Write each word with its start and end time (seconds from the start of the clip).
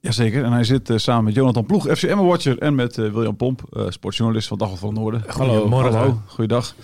Jazeker, 0.00 0.44
en 0.44 0.52
hij 0.52 0.64
zit 0.64 0.90
uh, 0.90 0.96
samen 0.96 1.24
met 1.24 1.34
Jonathan 1.34 1.66
Ploeg, 1.66 1.86
FCM-watcher, 1.86 2.58
en 2.58 2.74
met 2.74 2.96
uh, 2.96 3.12
William 3.12 3.36
Pomp, 3.36 3.62
uh, 3.72 3.84
sportjournalist 3.88 4.48
van 4.48 4.58
Dag 4.58 4.78
van 4.78 4.94
Noorden. 4.94 5.24
Goedemorgen. 5.28 5.94
Hallo, 5.94 6.20
goeiedag. 6.26 6.74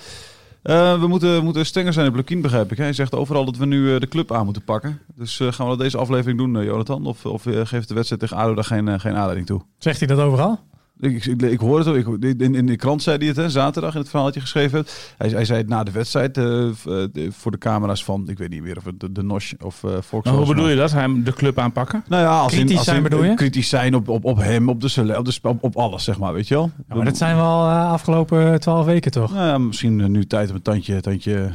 we 0.62 1.04
moeten, 1.08 1.44
moeten 1.44 1.66
strenger 1.66 1.92
zijn 1.92 2.08
op 2.08 2.14
Lukien, 2.14 2.40
begrijp 2.40 2.72
ik. 2.72 2.78
Hij 2.78 2.92
zegt 2.92 3.14
overal 3.14 3.44
dat 3.44 3.56
we 3.56 3.66
nu 3.66 3.98
de 3.98 4.08
club 4.08 4.32
aan 4.32 4.44
moeten 4.44 4.64
pakken. 4.64 5.00
Dus 5.14 5.36
gaan 5.36 5.66
we 5.66 5.72
dat 5.72 5.78
deze 5.78 5.98
aflevering 5.98 6.38
doen, 6.38 6.64
Jonathan? 6.64 7.06
Of, 7.06 7.26
of 7.26 7.42
geeft 7.42 7.88
de 7.88 7.94
wedstrijd 7.94 8.20
tegen 8.20 8.36
ADO 8.36 8.54
daar 8.54 8.64
geen, 8.64 9.00
geen 9.00 9.14
aanleiding 9.14 9.46
toe? 9.46 9.60
Zegt 9.78 9.98
hij 9.98 10.08
dat 10.08 10.18
overal? 10.18 10.60
Ik, 11.00 11.24
ik, 11.24 11.42
ik 11.42 11.58
hoor 11.58 11.78
het 11.78 11.88
ook. 11.88 11.96
Ik, 11.96 12.40
in, 12.40 12.54
in 12.54 12.66
de 12.66 12.76
krant 12.76 13.02
zei 13.02 13.18
hij 13.18 13.26
het, 13.26 13.36
hè, 13.36 13.50
zaterdag 13.50 13.92
in 13.94 14.00
het 14.00 14.08
verhaal 14.08 14.26
dat 14.26 14.34
je 14.34 14.40
geschreven 14.40 14.78
hebt. 14.78 15.14
Hij, 15.18 15.28
hij 15.28 15.44
zei 15.44 15.58
het 15.58 15.68
na 15.68 15.84
de 15.84 15.90
wedstrijd 15.90 16.36
uh, 16.36 16.44
de, 16.44 17.28
voor 17.30 17.50
de 17.50 17.58
camera's 17.58 18.04
van, 18.04 18.28
ik 18.28 18.38
weet 18.38 18.50
niet 18.50 18.62
meer 18.62 18.76
of 18.76 18.84
het 18.84 19.00
de, 19.00 19.12
de 19.12 19.22
NOS 19.22 19.54
of 19.60 19.82
uh, 19.82 19.90
Volkswagen. 20.00 20.44
hoe 20.44 20.54
bedoel 20.54 20.68
je 20.68 20.76
dat? 20.76 20.92
Hij 20.92 21.22
de 21.22 21.32
club 21.32 21.58
aanpakken? 21.58 22.04
Nou 22.08 22.22
ja, 22.22 22.38
als 22.38 22.52
kritisch 22.52 22.70
in, 22.70 22.76
als 22.76 22.86
zijn 22.86 22.96
in, 22.96 23.02
bedoel 23.02 23.24
je? 23.24 23.34
Kritisch 23.34 23.68
zijn 23.68 23.94
op, 23.94 24.08
op, 24.08 24.24
op 24.24 24.36
hem, 24.36 24.68
op, 24.68 24.80
de, 24.80 25.14
op, 25.16 25.24
de, 25.24 25.38
op, 25.42 25.62
op 25.62 25.76
alles, 25.76 26.04
zeg 26.04 26.18
maar, 26.18 26.32
weet 26.32 26.48
je 26.48 26.54
wel. 26.54 26.70
Ja, 26.88 26.94
maar 26.94 27.04
dat 27.04 27.16
zijn 27.16 27.36
we 27.36 27.42
al 27.42 27.68
uh, 27.68 27.90
afgelopen 27.90 28.60
twaalf 28.60 28.86
weken 28.86 29.10
toch? 29.10 29.32
Nou 29.32 29.46
ja, 29.46 29.58
misschien 29.58 30.10
nu 30.10 30.26
tijd 30.26 30.48
om 30.48 30.54
een 30.54 30.62
tandje, 30.62 31.00
tandje, 31.00 31.50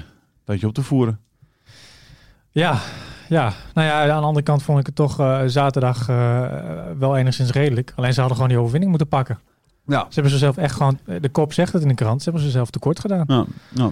tandje 0.45 0.67
op 0.67 0.73
te 0.73 0.83
voeren. 0.83 1.20
Ja, 2.52 2.80
ja, 3.32 3.54
nou 3.74 3.88
ja, 3.88 4.02
aan 4.02 4.20
de 4.20 4.26
andere 4.26 4.46
kant 4.46 4.64
vond 4.64 4.80
ik 4.80 4.86
het 4.86 4.96
toch 4.96 5.20
uh, 5.20 5.42
zaterdag 5.46 6.10
uh, 6.10 6.48
wel 7.00 7.18
enigszins 7.18 7.52
redelijk. 7.52 7.94
Alleen 7.96 8.14
ze 8.14 8.20
hadden 8.20 8.38
gewoon 8.38 8.52
die 8.52 8.60
overwinning 8.60 8.90
moeten 8.90 9.10
pakken. 9.10 9.40
Ja. 9.86 10.00
Ze 10.00 10.14
hebben 10.14 10.32
zichzelf 10.32 10.58
echt 10.58 10.76
gewoon, 10.76 11.00
de 11.22 11.30
kop 11.30 11.54
zegt 11.54 11.73
het 11.73 11.82
in 11.82 11.88
de 11.88 11.94
krant, 11.94 12.18
ze 12.18 12.23
hebben 12.23 12.44
zichzelf 12.44 12.70
tekort 12.70 13.00
gedaan. 13.00 13.23
Ja, 13.28 13.46
ja. 13.70 13.92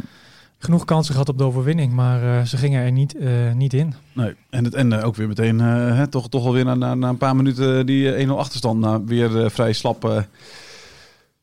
Genoeg 0.58 0.86
kansen 0.86 1.14
gehad 1.14 1.30
op 1.30 1.38
de 1.38 1.44
overwinning, 1.44 1.94
maar 1.94 2.24
uh, 2.24 2.42
ze 2.42 2.58
gingen 2.58 2.84
er 2.84 2.92
niet, 2.92 3.16
niet 3.54 3.74
in. 3.74 3.94
Nee, 4.14 4.36
en, 4.50 4.64
het, 4.64 4.74
en 4.74 4.94
ook 4.94 5.16
weer 5.16 5.28
meteen, 5.28 5.60
hè, 5.60 6.08
toch, 6.08 6.30
toch 6.30 6.46
alweer 6.46 6.66
na, 6.66 6.76
na, 6.76 6.96
na 6.96 7.10
een 7.10 7.18
paar 7.18 7.36
minuten 7.36 7.86
die 7.86 8.28
1-0 8.28 8.30
achterstand 8.30 8.80
nou, 8.80 9.04
weer 9.06 9.52
vrij 9.52 9.74
slap 9.74 10.26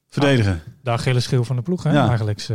verdedigen. 0.09 0.53
Ah, 0.53 0.73
de 0.83 0.91
Achillesschil 0.91 1.45
van 1.45 1.57
de 1.57 1.63
ploeg, 1.63 1.83
hè, 1.83 1.93
Ja. 1.93 2.09
eigenlijk. 2.09 2.49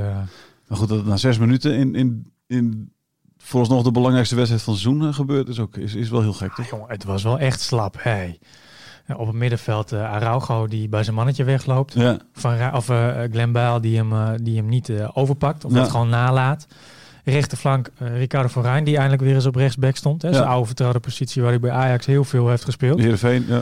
Maar 0.67 0.77
goed, 0.77 0.89
dat 0.89 0.97
het 0.97 1.07
na 1.07 1.17
zes 1.17 1.37
minuten 1.37 1.75
in, 1.75 1.95
in, 1.95 2.31
in 2.47 2.91
vooralsnog 3.41 3.83
de 3.83 3.91
belangrijkste 3.91 4.35
wedstrijd 4.35 4.63
van 4.63 4.73
het 4.73 4.81
seizoen 4.81 5.13
gebeurt, 5.13 5.47
is, 5.47 5.59
ook, 5.59 5.77
is, 5.77 5.95
is 5.95 6.09
wel 6.09 6.21
heel 6.21 6.33
gek, 6.33 6.53
toch? 6.53 6.65
Ah, 6.65 6.71
jongen, 6.71 6.89
het 6.89 7.03
was 7.03 7.23
wel 7.23 7.39
echt 7.39 7.59
slap. 7.61 7.95
Hey. 7.99 8.39
Op 9.17 9.27
het 9.27 9.35
middenveld 9.35 9.93
uh, 9.93 10.11
Araujo 10.13 10.67
die 10.67 10.89
bij 10.89 11.03
zijn 11.03 11.15
mannetje 11.15 11.43
wegloopt. 11.43 11.93
Ja. 11.93 12.17
Van, 12.33 12.55
Ra- 12.55 12.71
of 12.75 12.89
uh, 12.89 13.07
Glenn 13.31 13.81
die 13.81 13.97
hem, 13.97 14.11
uh, 14.13 14.29
die 14.41 14.57
hem 14.57 14.67
niet 14.69 14.91
overpakt. 15.13 15.65
Of 15.65 15.71
Ja. 15.73 15.77
dat 15.79 15.89
gewoon 15.89 16.09
nalaat. 16.09 16.67
Rechterflank 17.23 17.89
Ricardo 17.97 18.47
Forijn 18.47 18.83
die 18.83 18.95
eindelijk 18.95 19.21
weer 19.23 19.33
eens 19.35 19.45
op 19.45 19.55
rechtsback 19.55 19.95
stond. 19.95 20.21
Hè, 20.21 20.27
Ja. 20.27 20.33
Zijn 20.33 20.47
oude 20.47 20.65
vertrouwde 20.65 20.99
positie 20.99 21.41
waar 21.41 21.51
hij 21.51 21.59
bij 21.59 21.71
Ajax 21.71 22.05
heel 22.05 22.23
veel 22.23 22.49
heeft 22.49 22.63
gespeeld. 22.63 22.99
Heerenveen, 22.99 23.45
ja. 23.47 23.61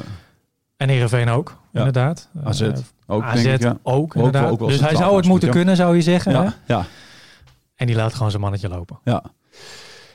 En 0.78 0.90
Heerenveen 0.90 1.30
ook, 1.30 1.58
inderdaad. 1.74 2.30
AZ 2.44 2.62
Eh, 2.62 2.72
ook, 3.08 3.24
AZ 3.24 3.44
denk 3.44 3.56
ik, 3.56 3.62
ja. 3.62 3.78
ook, 3.84 4.16
inderdaad. 4.16 4.52
ook 4.52 4.60
wel 4.60 4.68
dus 4.68 4.80
hij 4.80 4.96
zou 4.96 5.16
het 5.18 5.26
moeten 5.26 5.50
kunnen, 5.50 5.76
zou 5.76 5.96
je 5.96 6.02
zeggen. 6.02 6.36
Hè? 6.36 6.50
Ja, 6.66 6.86
En 7.76 7.88
die 7.88 7.96
laat 7.96 8.14
gewoon 8.14 8.30
zijn 8.30 8.42
mannetje 8.42 8.70
lopen. 8.70 9.00
ja. 9.04 9.24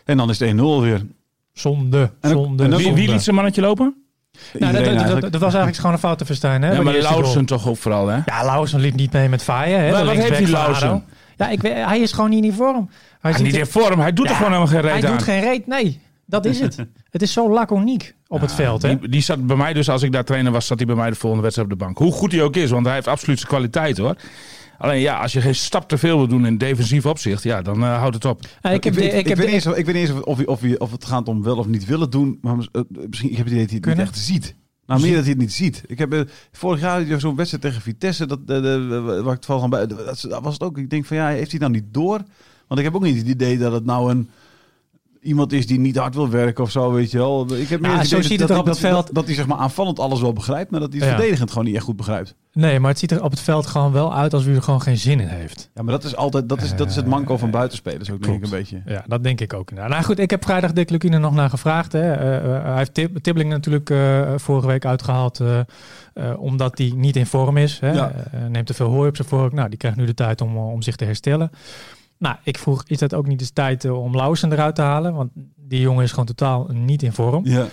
En 0.04 0.16
dan 0.16 0.30
is 0.30 0.38
het 0.38 0.50
1-0 0.50 0.54
weer. 0.80 1.06
Zonde, 1.52 2.10
zonde, 2.20 2.62
Wie, 2.68 2.82
zonde. 2.82 2.94
wie 3.00 3.10
liet 3.10 3.22
zijn 3.22 3.34
mannetje 3.34 3.60
lopen? 3.60 3.94
Nou, 4.58 4.72
dat, 4.72 4.72
dat, 4.72 4.84
dat, 4.84 4.94
eigenlijk. 5.02 5.20
dat 5.32 5.40
was 5.40 5.42
eigenlijk 5.54 5.76
gewoon 5.76 5.92
een 5.92 5.98
fout 5.98 6.18
te 6.18 6.24
verstaan. 6.24 6.62
Hè, 6.62 6.72
Ja, 6.72 6.82
maar 6.82 6.94
Lauwersen 6.94 7.44
toch 7.44 7.68
ook 7.68 7.76
vooral, 7.76 8.06
hè? 8.08 8.18
Ja, 8.26 8.44
Lauwersen 8.44 8.80
liep 8.80 8.94
niet 8.94 9.12
mee 9.12 9.28
met 9.28 9.42
Faaien. 9.42 9.80
Hè, 9.80 9.90
Maar 9.92 10.04
wat 10.04 10.14
heeft 10.14 10.38
die 10.38 10.48
Lauwersen? 10.50 10.88
ADO. 10.88 11.02
Ja, 11.36 11.48
ik 11.48 11.62
weet, 11.62 11.72
hij 11.74 11.98
is 12.00 12.12
gewoon 12.12 12.30
niet 12.30 12.44
in 12.44 12.52
vorm. 12.52 12.90
Hij 13.20 13.30
Ah, 13.30 13.36
ziet 13.36 13.46
niet 13.46 13.56
in 13.56 13.66
vorm, 13.66 14.00
hij 14.00 14.12
doet 14.12 14.24
Ja, 14.24 14.30
er 14.30 14.36
gewoon 14.36 14.52
helemaal 14.52 14.72
geen 14.72 14.80
reet 14.90 15.00
Hij 15.00 15.10
aan. 15.10 15.16
doet 15.16 15.22
geen 15.26 15.40
reet, 15.40 15.66
nee. 15.66 16.00
Dat 16.26 16.44
is 16.44 16.60
het. 16.60 16.76
het 17.10 17.22
is 17.22 17.32
zo 17.32 17.50
laconiek 17.50 18.14
op 18.28 18.40
het 18.40 18.52
veld. 18.52 18.82
Hè? 18.82 18.98
Die, 18.98 19.08
die 19.08 19.20
zat 19.22 19.46
bij 19.46 19.56
mij 19.56 19.72
dus, 19.72 19.88
als 19.88 20.02
ik 20.02 20.12
daar 20.12 20.24
trainer 20.24 20.52
was, 20.52 20.66
zat 20.66 20.78
hij 20.78 20.86
bij 20.86 20.96
mij 20.96 21.10
de 21.10 21.16
volgende 21.16 21.42
wedstrijd 21.42 21.72
op 21.72 21.78
de 21.78 21.84
bank. 21.84 21.98
Hoe 21.98 22.12
goed 22.12 22.32
hij 22.32 22.42
ook 22.42 22.56
is, 22.56 22.70
want 22.70 22.86
hij 22.86 22.94
heeft 22.94 23.08
absoluut 23.08 23.38
zijn 23.38 23.50
kwaliteit 23.50 23.98
hoor. 23.98 24.14
Alleen 24.78 25.00
ja, 25.00 25.20
als 25.20 25.32
je 25.32 25.40
geen 25.40 25.54
stap 25.54 25.88
te 25.88 25.98
veel 25.98 26.16
wil 26.16 26.28
doen 26.28 26.46
in 26.46 26.58
defensief 26.58 27.06
opzicht, 27.06 27.42
ja, 27.42 27.62
dan 27.62 27.82
eh, 27.82 27.98
houdt 27.98 28.14
het 28.14 28.24
op. 28.24 28.40
Ja, 28.62 28.70
ik 28.70 28.84
heb, 28.84 28.92
ik, 28.92 28.98
de- 28.98 29.04
weet, 29.04 29.12
ik 29.12 29.18
ik, 29.18 29.28
heb 29.28 29.36
weet 29.36 29.46
de- 29.46 29.52
niet 29.52 29.64
eens, 29.66 29.78
ik 29.78 29.86
weet 29.86 29.94
niet 29.94 30.08
eens 30.08 30.20
of, 30.20 30.22
of, 30.22 30.46
of, 30.46 30.76
of 30.78 30.90
het 30.90 31.04
gaat 31.04 31.28
om 31.28 31.42
wel 31.42 31.56
of 31.56 31.66
niet 31.66 31.84
willen 31.84 32.10
doen. 32.10 32.38
Maar 32.40 32.56
eh, 32.72 32.82
misschien 33.08 33.30
ik 33.30 33.36
heb 33.36 33.46
het 33.46 33.54
idee 33.54 33.66
dat 33.66 33.70
hij 33.70 33.78
het 33.78 33.80
Kunnen? 33.86 34.04
niet 34.04 34.14
echt 34.14 34.24
ziet. 34.24 34.54
Nou, 34.86 35.00
meer 35.00 35.12
dat 35.14 35.20
hij 35.22 35.30
het 35.30 35.40
niet 35.40 35.52
ziet. 35.52 35.82
Ik 35.86 35.98
heb 35.98 36.12
eh, 36.12 36.20
vorig 36.52 36.80
jaar 36.80 37.20
zo'n 37.20 37.36
wedstrijd 37.36 37.62
tegen 37.64 37.82
Vitesse, 37.82 38.26
dat, 38.26 38.46
de, 38.46 38.60
de, 38.60 39.00
waar 39.22 39.34
ik 39.34 39.36
het 39.36 39.44
van 39.44 39.70
bij, 39.70 39.86
dat 39.86 40.06
dat 40.28 40.42
was 40.42 40.52
het 40.52 40.62
ook. 40.62 40.78
Ik 40.78 40.90
denk 40.90 41.04
van 41.04 41.16
ja, 41.16 41.28
heeft 41.28 41.50
hij 41.50 41.60
nou 41.60 41.72
niet 41.72 41.84
door? 41.90 42.20
Want 42.66 42.80
ik 42.80 42.86
heb 42.86 42.94
ook 42.94 43.02
niet 43.02 43.16
het 43.18 43.26
idee 43.28 43.58
dat 43.58 43.72
het 43.72 43.84
nou 43.84 44.10
een 44.10 44.28
iemand 45.24 45.52
is 45.52 45.66
die 45.66 45.78
niet 45.78 45.96
hard 45.96 46.14
wil 46.14 46.28
werken 46.28 46.64
of 46.64 46.70
zo, 46.70 46.92
weet 46.92 47.10
je 47.10 47.18
wel. 47.18 47.46
Ik 47.56 47.68
heb 47.68 47.80
meer 47.80 47.90
Ja, 47.90 48.04
zo 48.04 48.22
ziet 48.22 48.38
dat, 48.38 48.48
het 48.48 48.50
er 48.50 48.56
op 48.58 48.64
hij- 48.64 48.72
het 48.74 48.82
veld- 48.82 49.14
dat 49.14 49.24
hij 49.26 49.34
zeg 49.34 49.46
maar 49.46 49.56
aanvallend 49.58 49.98
alles 49.98 50.20
wel 50.20 50.32
begrijpt, 50.32 50.70
maar 50.70 50.80
dat 50.80 50.92
hij 50.92 50.98
het 51.00 51.08
Ja. 51.08 51.14
verdedigend 51.14 51.50
gewoon 51.50 51.64
niet 51.64 51.74
echt 51.74 51.84
goed 51.84 51.96
begrijpt. 51.96 52.34
Nee, 52.52 52.80
maar 52.80 52.90
het 52.90 52.98
ziet 52.98 53.10
er 53.10 53.22
op 53.22 53.30
het 53.30 53.40
veld 53.40 53.66
gewoon 53.66 53.92
wel 53.92 54.14
uit 54.14 54.34
als 54.34 54.44
wie 54.44 54.54
er 54.54 54.62
gewoon 54.62 54.82
geen 54.82 54.96
zin 54.98 55.20
in 55.20 55.26
heeft. 55.28 55.70
Ja, 55.74 55.82
maar 55.82 55.92
dat 55.92 56.04
is 56.04 56.16
altijd 56.16 56.48
dat 56.48 56.62
is, 56.62 56.76
dat 56.76 56.88
is 56.88 56.96
het 56.96 57.06
manco 57.06 57.36
van 57.36 57.50
buitenspelers 57.50 58.10
ook 58.10 58.22
denk 58.22 58.36
ik 58.36 58.44
een 58.44 58.50
beetje. 58.50 58.82
Ja, 58.86 59.04
dat 59.06 59.22
denk 59.22 59.40
ik 59.40 59.52
ook. 59.52 59.70
Nou 59.72 60.02
goed, 60.02 60.18
ik 60.18 60.30
heb 60.30 60.44
vrijdag 60.44 60.72
Dick 60.72 60.90
Lukine 60.90 61.18
nog 61.18 61.34
naar 61.34 61.50
gevraagd. 61.50 61.92
Hè. 61.92 62.12
Eh, 62.12 62.36
eh, 62.56 62.64
hij 62.64 62.76
heeft 62.76 62.94
Tib- 62.94 63.18
Tibbling 63.18 63.50
natuurlijk 63.50 63.90
eh, 63.90 64.32
vorige 64.36 64.66
week 64.66 64.84
uitgehaald 64.84 65.40
eh, 65.40 65.58
eh, 66.14 66.40
omdat 66.40 66.78
hij 66.78 66.92
niet 66.96 67.16
in 67.16 67.26
vorm 67.26 67.56
is. 67.56 67.78
Hè. 67.80 67.92
Ja. 67.92 68.12
Eh, 68.32 68.40
neemt 68.48 68.66
te 68.66 68.74
veel 68.74 68.88
hooi 68.90 69.08
op 69.08 69.16
zijn 69.16 69.28
vork. 69.28 69.52
Nou, 69.52 69.68
die 69.68 69.78
krijgt 69.78 69.96
nu 69.98 70.04
de 70.06 70.14
tijd 70.14 70.40
om, 70.40 70.56
eh, 70.56 70.72
om 70.72 70.82
zich 70.82 70.96
te 70.96 71.04
herstellen. 71.04 71.50
Nou, 72.18 72.36
ik 72.42 72.58
vroeg, 72.58 72.82
is 72.86 72.98
dat 72.98 73.14
ook 73.14 73.26
niet 73.26 73.40
eens 73.40 73.50
tijd 73.50 73.84
eh, 73.84 74.02
om 74.02 74.16
Lausen 74.16 74.52
eruit 74.52 74.74
te 74.74 74.82
halen? 74.82 75.14
Want 75.14 75.30
die 75.56 75.80
jongen 75.80 76.04
is 76.04 76.10
gewoon 76.10 76.26
totaal 76.26 76.66
niet 76.72 77.02
in 77.02 77.12
vorm. 77.12 77.46
Ja. 77.46 77.66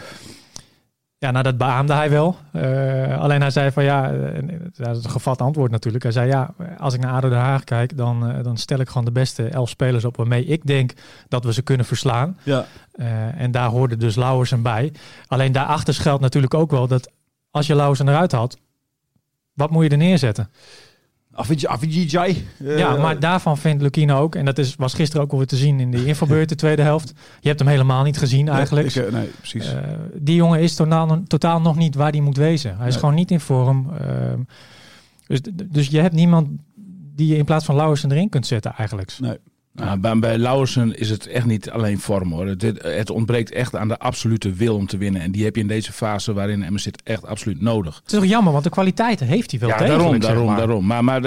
Ja, 1.18 1.32
nou 1.32 1.44
dat 1.44 1.58
beaamde 1.58 1.94
hij 1.94 2.10
wel. 2.10 2.36
Eh, 2.52 3.20
alleen 3.20 3.42
hij 3.42 3.50
zei 3.50 3.72
van 3.72 3.84
ja, 3.84 4.14
eh, 4.14 4.60
dat 4.76 4.98
is 4.98 5.04
een 5.04 5.10
gevat 5.10 5.42
antwoord 5.42 5.72
natuurlijk. 5.72 6.04
Hij 6.04 6.12
zei 6.12 6.28
ja, 6.28 6.54
als 6.78 6.94
ik 6.94 7.00
naar 7.00 7.14
ADO 7.14 7.30
Den 7.30 7.38
Haag 7.38 7.64
kijk, 7.64 7.98
dan, 7.98 8.44
dan 8.44 8.58
stel 8.58 8.80
ik 8.80 8.88
gewoon 8.88 9.06
de 9.06 9.12
beste 9.12 9.48
elf 9.48 9.70
spelers 9.70 10.06
op 10.06 10.18
waarmee 10.18 10.46
ik 10.46 10.66
denk 10.66 10.94
dat 11.28 11.44
we 11.44 11.54
ze 11.54 11.62
kunnen 11.62 11.86
verslaan. 11.86 12.38
Ja. 12.44 12.66
En 13.36 13.52
daar 13.52 13.70
hoorde 13.70 13.98
dus 13.98 14.16
Lauwersen 14.16 14.62
bij. 14.62 14.94
Alleen 15.28 15.52
daarachter 15.52 15.94
geldt 15.94 16.22
natuurlijk 16.22 16.54
ook 16.54 16.72
wel 16.72 16.88
dat 16.88 17.12
als 17.52 17.68
je 17.68 17.76
Lauwersen 17.76 18.08
eruit 18.08 18.32
haalt, 18.32 18.58
wat 19.54 19.70
moet 19.70 19.84
je 19.84 19.90
er 19.90 19.98
neerzetten? 19.98 20.50
Avicii. 21.34 22.46
Uh, 22.60 22.78
ja, 22.78 22.96
maar 22.96 23.20
daarvan 23.20 23.58
vindt 23.58 23.82
Lukino 23.82 24.20
ook, 24.20 24.36
en 24.36 24.46
dat 24.46 24.58
is, 24.58 24.76
was 24.76 24.94
gisteren 24.94 25.24
ook 25.24 25.32
alweer 25.32 25.48
te 25.48 25.56
zien 25.56 25.80
in 25.80 25.92
de 25.92 26.06
infobeurt 26.12 26.50
de 26.50 26.56
tweede 26.56 26.82
helft. 26.82 27.14
Je 27.40 27.48
hebt 27.48 27.60
hem 27.60 27.70
helemaal 27.70 28.04
niet 28.04 28.18
gezien 28.18 28.50
eigenlijk. 28.50 28.96
Ik, 28.96 28.96
eh, 28.96 29.12
nee, 29.12 29.30
precies. 29.38 29.74
Eh, 29.74 29.82
die 30.16 30.36
jongen 30.36 30.60
is 30.60 30.76
totaal, 30.76 31.24
totaal 31.28 31.62
nog 31.62 31.76
niet 31.76 31.96
waar 31.96 32.12
hij 32.12 32.22
moet 32.22 32.38
wezen. 32.38 32.78
Hij 32.78 32.88
is 32.88 32.96
gewoon 32.96 33.16
niet 33.16 33.32
in 33.32 33.40
vorm. 33.40 33.92
Ehm, 34.00 34.40
dus, 35.28 35.40
dus 35.66 35.88
je 35.88 36.00
hebt 36.00 36.14
niemand 36.14 36.48
die 37.16 37.28
je 37.28 37.38
in 37.38 37.46
plaats 37.46 37.66
van 37.66 37.76
Lauwersen 37.76 38.12
erin 38.12 38.30
kunt 38.30 38.48
zetten 38.48 38.74
eigenlijk. 38.74 39.16
nee. 39.20 39.38
Nou, 39.74 40.00
bij, 40.00 40.20
bij 40.20 40.38
Lauwersen 40.38 41.00
is 41.00 41.10
het 41.10 41.28
echt 41.28 41.46
niet 41.46 41.70
alleen 41.70 42.00
vorm 42.00 42.32
hoor. 42.32 42.48
Het, 42.48 42.62
het 42.82 43.10
ontbreekt 43.10 43.52
echt 43.52 43.76
aan 43.76 43.88
de 43.88 44.00
absolute 44.00 44.54
wil 44.54 44.76
om 44.76 44.88
te 44.88 44.98
winnen. 44.98 45.22
En 45.22 45.32
die 45.32 45.44
heb 45.44 45.56
je 45.56 45.62
in 45.62 45.68
deze 45.68 45.92
fase 45.92 46.34
waarin 46.34 46.64
Emmen 46.64 46.82
zit 46.82 47.02
echt 47.04 47.26
absoluut 47.26 47.62
nodig. 47.62 47.96
Het 47.96 48.12
is 48.14 48.20
toch 48.20 48.28
jammer, 48.28 48.52
want 48.52 48.64
de 48.64 48.70
kwaliteiten 48.70 49.28
heeft 49.28 49.52
hij 49.52 49.60
wel 49.60 49.70
ja, 49.70 49.78
degelijk, 49.78 50.00
daarom, 50.00 50.22
zeg 50.22 50.30
daarom, 50.32 50.46
maar. 50.46 50.58
daarom. 50.58 50.86
Maar, 50.86 51.04
maar 51.04 51.22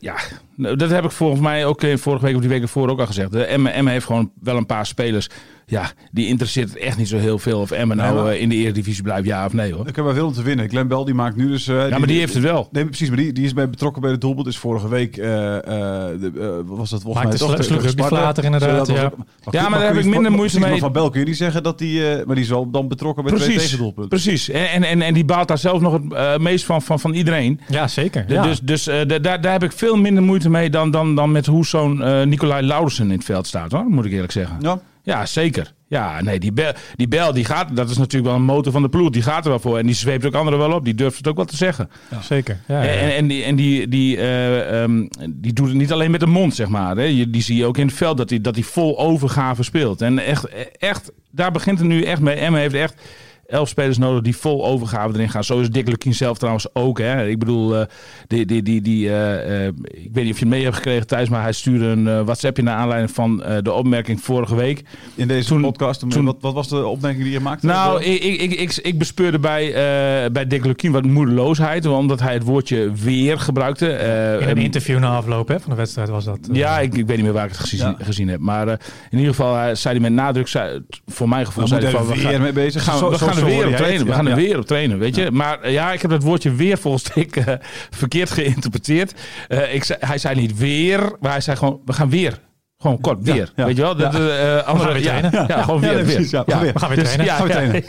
ja, 0.00 0.16
Dat 0.56 0.90
heb 0.90 1.04
ik 1.04 1.10
volgens 1.10 1.40
mij 1.40 1.66
ook 1.66 1.80
vorige 1.94 2.24
week 2.24 2.34
of 2.34 2.40
die 2.40 2.50
week 2.50 2.62
ervoor 2.62 2.88
ook 2.88 3.00
al 3.00 3.06
gezegd. 3.06 3.32
De 3.32 3.44
Emmen, 3.44 3.72
Emmen 3.72 3.92
heeft 3.92 4.06
gewoon 4.06 4.30
wel 4.42 4.56
een 4.56 4.66
paar 4.66 4.86
spelers. 4.86 5.28
Ja, 5.66 5.90
die 6.12 6.26
interesseert 6.26 6.68
het 6.68 6.78
echt 6.78 6.96
niet 6.98 7.08
zo 7.08 7.16
heel 7.16 7.38
veel 7.38 7.60
of 7.60 7.70
Emmen 7.70 7.96
nou 7.96 8.14
Nee, 8.14 8.22
maar- 8.22 8.32
eh, 8.32 8.40
in 8.40 8.48
de 8.48 8.54
Eredivisie 8.54 9.02
blijft, 9.02 9.26
ja 9.26 9.44
of 9.46 9.52
nee 9.52 9.72
hoor. 9.72 9.88
Ik 9.88 9.96
heb 9.96 10.04
wel 10.04 10.14
veel 10.14 10.26
om 10.26 10.32
te 10.32 10.42
winnen. 10.42 10.68
Glenn 10.68 10.88
Bell 10.88 11.04
die 11.04 11.14
maakt 11.14 11.36
nu 11.36 11.48
dus... 11.48 11.68
eh, 11.68 11.88
Ja, 11.88 11.98
maar 11.98 12.06
die 12.06 12.18
heeft 12.18 12.34
het 12.34 12.42
wel. 12.42 12.68
Nee, 12.72 12.84
precies. 12.84 13.08
Maar 13.08 13.16
die, 13.16 13.32
die 13.32 13.44
is 13.44 13.52
bij 13.52 13.70
betrokken 13.70 14.02
bij 14.02 14.10
de 14.10 14.18
doelpunt. 14.18 14.46
Is 14.46 14.58
vorige 14.58 14.88
week... 14.88 15.16
eh, 15.16 15.24
de, 15.26 16.62
was 16.66 16.90
dat 16.90 17.02
volgens 17.02 17.24
Maakte 17.24 17.46
mij 17.46 17.56
die 17.78 17.88
Sparta. 17.88 18.16
flater 18.16 18.44
inderdaad, 18.44 18.86
ja. 18.86 19.12
Ja, 19.50 19.68
maar 19.68 19.78
daar 19.78 19.88
heb 19.94 20.04
ik 20.04 20.10
minder 20.10 20.32
moeite 20.32 20.60
mee. 20.60 20.70
maar 20.70 20.78
Van 20.78 20.92
Bel 20.92 21.10
kun 21.10 21.20
je 21.20 21.26
niet 21.26 21.36
zeggen 21.36 21.62
dat 21.62 21.78
die... 21.78 22.10
eh, 22.10 22.26
maar 22.26 22.34
die 22.34 22.44
is 22.44 22.50
wel 22.50 22.70
dan 22.70 22.88
betrokken 22.88 23.24
bij 23.24 23.32
twee 23.32 23.44
Precies, 23.46 23.62
tegendoelpunten. 23.64 24.08
precies. 24.08 24.48
En, 24.48 24.66
en, 24.70 24.82
en, 24.82 25.02
en 25.02 25.14
die 25.14 25.24
baalt 25.24 25.48
daar 25.48 25.58
zelf 25.58 25.80
nog 25.80 25.92
het 26.14 26.40
meest 26.40 26.64
van, 26.64 26.82
van, 26.82 27.00
van 27.00 27.12
iedereen. 27.14 27.60
Ja, 27.68 27.88
zeker. 27.88 28.26
De- 28.26 28.32
Ja. 28.34 28.42
Dus, 28.42 28.60
dus 28.60 28.86
eh, 28.86 28.96
da- 29.06 29.18
daar, 29.18 29.40
daar 29.40 29.52
heb 29.52 29.62
ik 29.62 29.72
veel 29.72 29.96
minder 29.96 30.22
moeite 30.22 30.43
mee 30.50 30.70
dan, 30.70 30.90
dan, 30.90 31.14
dan 31.14 31.32
met 31.32 31.46
hoe 31.46 31.66
zo'n 31.66 32.02
eh 32.02 32.22
Nicolai 32.22 32.66
Laudersen 32.66 33.10
in 33.10 33.16
het 33.16 33.24
veld 33.24 33.46
staat, 33.46 33.72
hoor, 33.72 33.84
moet 33.84 34.04
ik 34.04 34.12
eerlijk 34.12 34.32
zeggen. 34.32 34.56
Ja. 34.60 34.80
Ja, 35.04 35.26
zeker. 35.26 35.72
Ja, 35.86 36.22
nee, 36.22 36.38
die 36.38 36.52
bel, 36.52 36.72
die 36.96 37.08
bel 37.08 37.32
die 37.32 37.44
gaat, 37.44 37.76
dat 37.76 37.90
is 37.90 37.98
natuurlijk 37.98 38.24
wel 38.24 38.34
een 38.34 38.44
motor 38.44 38.72
van 38.72 38.82
de 38.82 38.88
ploeg. 38.88 39.10
Die 39.10 39.22
gaat 39.22 39.44
er 39.44 39.50
wel 39.50 39.58
voor. 39.58 39.78
En 39.78 39.86
die 39.86 39.94
zweept 39.94 40.26
ook 40.26 40.34
anderen 40.34 40.58
wel 40.58 40.72
op. 40.72 40.84
Die 40.84 40.94
durft 40.94 41.16
het 41.16 41.28
ook 41.28 41.36
wel 41.36 41.44
te 41.44 41.56
zeggen. 41.56 41.90
Zeker. 42.22 42.60
Ja. 42.66 42.82
En, 42.84 43.14
en 43.14 43.26
die, 43.26 43.44
en 43.44 43.56
die, 43.56 43.88
die, 43.88 44.16
eh, 44.16 44.82
ehm, 44.82 45.06
die 45.28 45.52
doet 45.52 45.68
het 45.68 45.76
niet 45.76 45.92
alleen 45.92 46.10
met 46.10 46.20
de 46.20 46.26
mond, 46.26 46.54
zeg 46.54 46.68
maar. 46.68 46.96
Hè. 46.96 47.02
Je, 47.02 47.30
die 47.30 47.42
zie 47.42 47.56
je 47.56 47.64
ook 47.64 47.78
in 47.78 47.86
het 47.86 47.96
veld 47.96 48.16
dat 48.16 48.30
hij 48.30 48.40
dat 48.40 48.54
hij 48.54 48.64
vol 48.64 48.98
overgave 48.98 49.62
speelt. 49.62 50.00
En 50.00 50.18
echt, 50.18 50.48
echt, 50.78 51.12
daar 51.30 51.52
begint 51.52 51.78
het 51.78 51.88
nu 51.88 52.02
echt 52.02 52.20
mee. 52.20 52.34
Emma 52.36 52.58
heeft 52.58 52.74
echt 52.74 53.02
elf 53.46 53.68
spelers 53.68 53.98
nodig 53.98 54.22
die 54.22 54.36
vol 54.36 54.64
overgave 54.66 55.14
erin 55.14 55.28
gaan. 55.30 55.44
Zo 55.44 55.60
is 55.60 55.70
Dick 55.70 55.88
Lukien 55.88 56.14
zelf 56.14 56.38
trouwens 56.38 56.66
ook. 56.74 56.98
Hè. 56.98 57.26
Ik 57.26 57.38
bedoel, 57.38 57.76
eh, 57.76 57.86
die, 58.26 58.46
die, 58.46 58.62
die, 58.62 58.80
die, 58.80 59.08
eh, 59.08 59.66
eh, 59.66 59.72
ik 59.84 60.08
weet 60.12 60.24
niet 60.24 60.32
of 60.32 60.38
je 60.38 60.44
het 60.44 60.54
mee 60.54 60.62
hebt 60.62 60.76
gekregen 60.76 61.06
thuis, 61.06 61.28
maar 61.28 61.42
hij 61.42 61.52
stuurde 61.52 61.84
een 61.84 62.24
WhatsAppje 62.24 62.62
naar 62.62 62.76
aanleiding 62.76 63.10
van 63.10 63.42
eh, 63.42 63.56
de 63.62 63.72
opmerking 63.72 64.20
vorige 64.20 64.54
week. 64.54 64.82
In 65.14 65.28
deze 65.28 65.48
Toen- 65.48 65.60
podcast. 65.60 66.10
toen- 66.10 66.24
wat, 66.24 66.36
wat 66.40 66.54
was 66.54 66.68
de 66.68 66.86
opmerking 66.86 67.22
die 67.24 67.32
je 67.32 67.40
maakte? 67.40 67.66
Nou, 67.66 68.02
ik, 68.02 68.22
ik, 68.22 68.40
ik, 68.40 68.52
ik, 68.60 68.76
ik 68.76 68.98
bespeurde 68.98 69.38
bij, 69.38 69.66
eh, 69.66 70.30
bij 70.30 70.46
Dick 70.46 70.64
Lukien 70.64 70.92
wat 70.92 71.04
moedeloosheid, 71.04 71.86
omdat 71.86 72.20
hij 72.20 72.34
het 72.34 72.42
woordje 72.42 72.92
weer 72.92 73.38
gebruikte. 73.40 73.88
Eh, 73.92 74.40
In 74.40 74.48
een 74.48 74.56
interview 74.62 74.98
na 74.98 75.16
afloop 75.16 75.48
hè, 75.48 75.60
van 75.60 75.70
de 75.70 75.76
wedstrijd 75.76 76.08
was 76.08 76.24
dat. 76.24 76.38
Ja, 76.52 76.78
ik, 76.80 76.94
ik 76.94 77.06
weet 77.06 77.16
niet 77.16 77.24
meer 77.24 77.34
waar 77.34 77.44
ik 77.44 77.50
het 77.50 77.60
gezien, 77.60 77.78
Ja. 77.78 77.96
gezien 77.98 78.28
heb. 78.28 78.40
Maar 78.40 78.68
eh, 78.68 78.74
in 79.10 79.18
ieder 79.18 79.34
geval 79.34 79.54
hij 79.56 79.74
zei 79.74 79.94
hij 79.98 80.10
met 80.10 80.12
nadruk, 80.12 80.48
zei, 80.48 80.80
voor 81.06 81.28
mijn 81.28 81.46
gevoel, 81.46 81.62
we 81.62 81.68
zei 81.68 81.80
hij 81.84 81.90
er 81.92 81.96
van, 81.98 82.06
we 82.06 82.14
weer 82.22 82.30
gaan, 82.32 82.40
mee 82.42 82.52
bezig. 82.52 82.84
we 82.84 82.90
gaan 83.18 83.34
er 83.44 83.56
weer 83.56 83.66
op 83.68 83.76
trainen. 83.76 84.06
We 84.06 84.12
gaan 84.12 84.26
er 84.28 84.36
weer 84.36 84.58
op 84.58 84.66
trainen, 84.66 84.98
weet 84.98 85.14
je. 85.14 85.30
Maar 85.30 85.60
eh, 85.60 85.72
ja, 85.72 85.92
ik 85.92 86.02
heb 86.02 86.10
dat 86.10 86.22
woordje 86.22 86.54
weer 86.54 86.78
volgens 86.78 87.02
Dick 87.14 87.36
eh, 87.36 87.54
verkeerd 87.90 88.30
geïnterpreteerd. 88.30 89.14
Eh, 89.48 89.74
ik 89.74 89.84
zei, 89.84 89.98
hij 90.06 90.18
zei 90.18 90.40
niet 90.40 90.58
weer, 90.58 91.16
maar 91.20 91.30
hij 91.30 91.40
zei 91.40 91.56
gewoon, 91.56 91.80
we 91.84 91.92
gaan 91.92 92.10
weer. 92.10 92.40
Gewoon 92.78 93.00
kort, 93.00 93.18
weer. 93.22 93.52
ja. 93.56 93.64
Weet 93.64 93.76
je 93.76 93.82
wel? 93.82 93.96
De, 93.96 94.08
de, 94.08 94.30
eh, 94.30 94.68
andere, 94.68 94.92
weer 94.92 95.02
ja, 95.02 95.18
trainen. 95.20 95.44
ja, 95.48 95.62
gewoon 95.62 95.80
weer. 95.80 96.02
precies, 96.02 96.30
we 96.30 96.42
gaan 96.46 96.60
weer. 96.60 96.72
We 96.72 96.78
gaan 96.78 96.88
weer 96.94 97.04
trainen. 97.04 97.26
Gaan 97.26 97.48
we. 97.48 97.82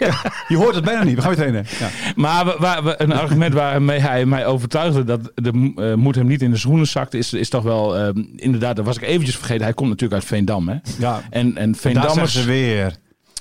Je 0.48 0.58
hoort 0.58 0.76
het 0.76 0.84
bijna 0.84 1.04
niet. 1.04 1.16
We 1.16 1.22
gaan 1.22 1.30
weer 1.30 1.40
trainen. 1.40 1.66
Ja. 1.80 1.88
Maar 2.16 2.46
we- 2.46 2.56
waar 2.60 2.84
we, 2.84 2.94
een 2.98 3.14
argument 3.14 3.54
waarmee 3.54 4.00
hij 4.00 4.26
mij 4.26 4.46
overtuigde 4.46 5.04
dat 5.04 5.32
de 5.36 5.74
eh, 5.76 5.94
moed 5.94 6.16
hem 6.16 6.28
niet 6.28 6.42
in 6.42 6.52
de 6.52 6.58
schoenen 6.58 6.88
zakte, 6.88 7.18
is, 7.18 7.34
is 7.34 7.50
toch 7.50 7.64
wel 7.64 7.98
eh, 7.98 8.10
inderdaad, 8.36 8.76
dat 8.76 8.86
was 8.86 8.96
ik 8.98 9.04
eventjes 9.04 9.36
vergeten. 9.38 9.64
Hij 9.64 9.74
komt 9.74 9.90
natuurlijk 9.90 10.22
uit 10.22 10.30
Veendam. 10.30 10.68
Hè? 10.70 10.76
Ja. 11.00 11.22
En, 11.30 11.40
en 11.40 11.54
Daar 11.54 11.64
zeggen 11.64 11.76
Veendammers, 11.76 12.34
ze 12.34 12.46
weer. 12.46 12.96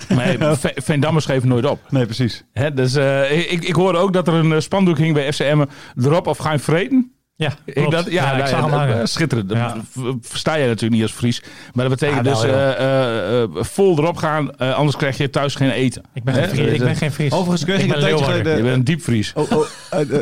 Nee, 0.08 0.38
Ve- 0.56 0.72
Veendammers 0.74 1.24
geven 1.24 1.48
nooit 1.48 1.66
op. 1.66 1.80
Nee, 1.90 2.04
precies. 2.04 2.44
Hè? 2.52 2.74
Dus 2.74 2.94
eh, 2.94 3.52
ik, 3.52 3.64
ik 3.64 3.74
hoorde 3.74 3.98
ook 3.98 4.12
dat 4.12 4.28
er 4.28 4.34
een 4.34 4.52
eh, 4.52 4.60
spandoek 4.60 4.98
hing 4.98 5.14
bij 5.14 5.32
FCM. 5.32 5.64
Erop 6.02 6.26
of 6.26 6.38
ga 6.38 6.52
je 6.52 6.58
vreten? 6.58 7.12
Ja, 7.36 7.52
Ik 7.64 7.90
dat, 7.90 8.10
ja, 8.10 8.30
ik 8.32 8.36
nou 8.38 8.48
zag 8.48 8.70
ja, 8.70 8.86
hem 8.86 9.06
schitterend. 9.06 9.50
Ja. 9.50 9.76
versta 10.20 10.54
je 10.54 10.66
natuurlijk 10.66 10.92
niet 10.92 11.02
als 11.02 11.12
Fries. 11.12 11.42
Maar 11.72 11.88
dat 11.88 11.98
betekent 11.98 12.26
Ah, 12.26 12.32
dus 12.34 12.42
wel, 12.42 12.54
eh, 12.54 12.72
eh, 12.72 13.42
eh, 13.42 13.48
vol 13.52 13.98
erop 13.98 14.16
gaan, 14.16 14.56
anders 14.58 14.96
krijg 14.96 15.16
je 15.16 15.30
thuis 15.30 15.54
geen 15.54 15.70
eten. 15.70 16.02
Ik 16.12 16.24
ben 16.24 16.34
geen 16.34 16.48
Fries. 16.48 16.72
Ik 16.72 16.78
ben 16.78 16.96
geen 16.96 17.12
Fries. 17.12 17.32
Overigens 17.32 17.64
kreeg 17.64 17.78
ik, 17.78 17.84
ik 17.86 17.92
een 17.94 18.00
Leeuwarden. 18.02 18.30
geleden... 18.30 18.56
Je 18.56 18.62
bent 18.62 18.76
een 18.76 18.84
diepvries. 18.84 19.32
Oh, 19.34 19.50
oh, 19.52 19.58